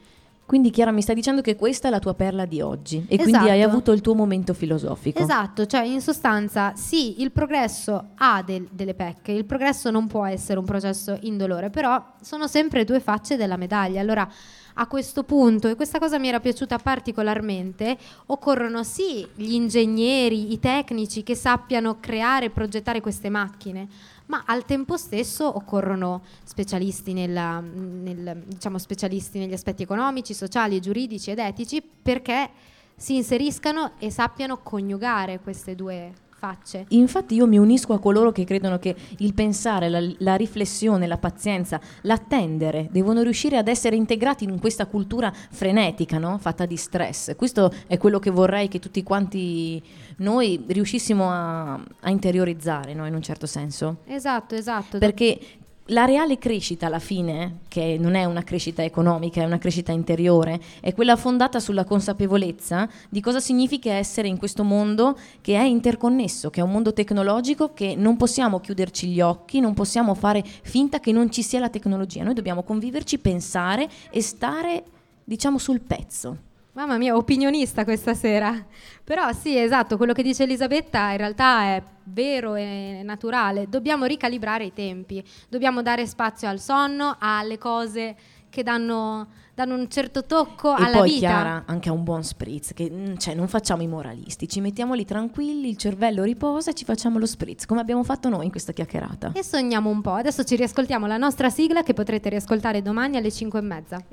[0.46, 3.32] Quindi Chiara mi sta dicendo che questa è la tua perla di oggi e quindi
[3.36, 3.50] Esatto.
[3.52, 5.20] hai avuto il tuo momento filosofico.
[5.22, 10.26] Esatto, cioè in sostanza sì, il progresso ha del- delle pecche, il progresso non può
[10.26, 14.02] essere un processo indolore, però sono sempre due facce della medaglia.
[14.02, 14.30] Allora
[14.76, 17.98] a questo punto, e questa cosa mi era piaciuta particolarmente,
[18.28, 23.88] occorrono sì gli ingegneri, i tecnici che sappiano creare e progettare queste macchine,
[24.32, 31.32] ma al tempo stesso occorrono specialisti, nella- nel- diciamo, specialisti negli aspetti economici, sociali, giuridici
[31.32, 32.50] ed etici perché
[32.96, 36.86] si inseriscano e sappiano coniugare queste due facce.
[36.90, 41.20] Infatti io mi unisco a coloro che credono che il pensare, la, la riflessione, la
[41.20, 46.40] pazienza, l'attendere devono riuscire ad essere integrati in questa cultura frenetica, no?
[46.40, 47.36] fatta di stress.
[47.36, 49.80] Questo è quello che vorrei che tutti quanti
[50.18, 53.06] noi riuscissimo a, a interiorizzare, no?
[53.06, 53.98] in un certo senso.
[54.06, 54.98] Esatto, esatto.
[54.98, 55.40] Perché
[55.86, 60.60] la reale crescita alla fine, che non è una crescita economica, è una crescita interiore,
[60.80, 66.50] è quella fondata sulla consapevolezza di cosa significa essere in questo mondo che è interconnesso,
[66.50, 71.00] che è un mondo tecnologico che non possiamo chiuderci gli occhi, non possiamo fare finta
[71.00, 72.24] che non ci sia la tecnologia.
[72.24, 74.84] Noi dobbiamo conviverci, pensare e stare,
[75.24, 76.50] diciamo, sul pezzo.
[76.74, 78.66] Mamma mia, opinionista questa sera.
[79.04, 83.68] Però sì, esatto, quello che dice Elisabetta in realtà è vero e naturale.
[83.68, 88.16] Dobbiamo ricalibrare i tempi, dobbiamo dare spazio al sonno, alle cose
[88.50, 91.28] che danno, danno un certo tocco e alla poi vita.
[91.28, 94.94] Chiara anche a un buon spritz, che mm, cioè, non facciamo i moralisti, ci mettiamo
[94.94, 98.52] lì tranquilli, il cervello riposa e ci facciamo lo spritz, come abbiamo fatto noi in
[98.52, 99.34] questa chiacchierata.
[99.34, 100.14] E sogniamo un po'.
[100.14, 104.04] Adesso ci riascoltiamo la nostra sigla che potrete riascoltare domani alle 5 e mezza.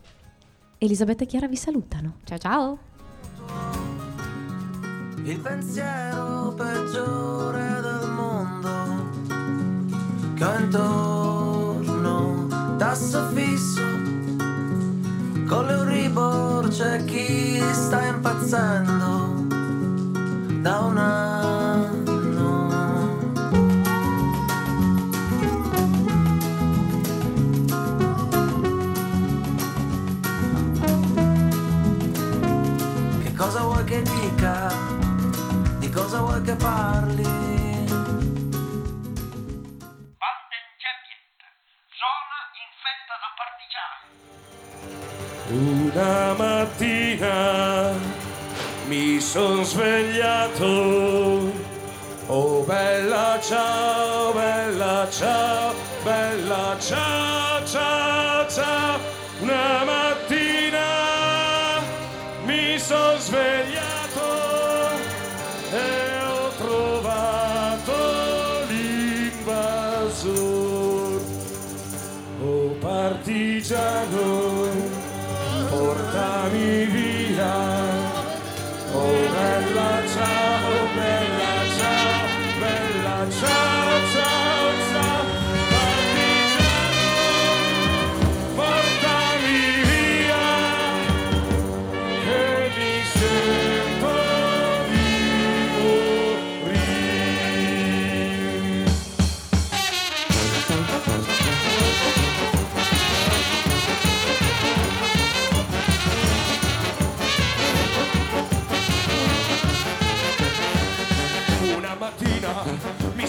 [0.80, 2.18] Elisabetta e Chiara vi salutano.
[2.24, 2.78] Ciao ciao!
[5.24, 9.10] Il pensiero peggiore del mondo
[10.34, 12.46] che ho intorno
[12.78, 13.82] tasso fisso
[15.48, 19.46] con l'Euribor c'è chi sta impazzendo
[20.60, 20.96] da un
[36.18, 37.26] cosa vuoi che parli
[45.50, 47.92] Una mattina
[48.86, 51.50] mi son svegliato.
[52.26, 55.72] Oh bella ciao, bella ciao,
[56.04, 58.98] bella ciao, ciao, ciao.
[59.40, 61.80] Una mattina
[62.44, 64.28] mi son svegliato
[65.72, 66.07] e
[73.08, 74.68] partigiano,
[75.70, 77.56] portami via.
[78.92, 80.57] Oh bella ciao,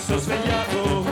[0.09, 1.08] sos vegliato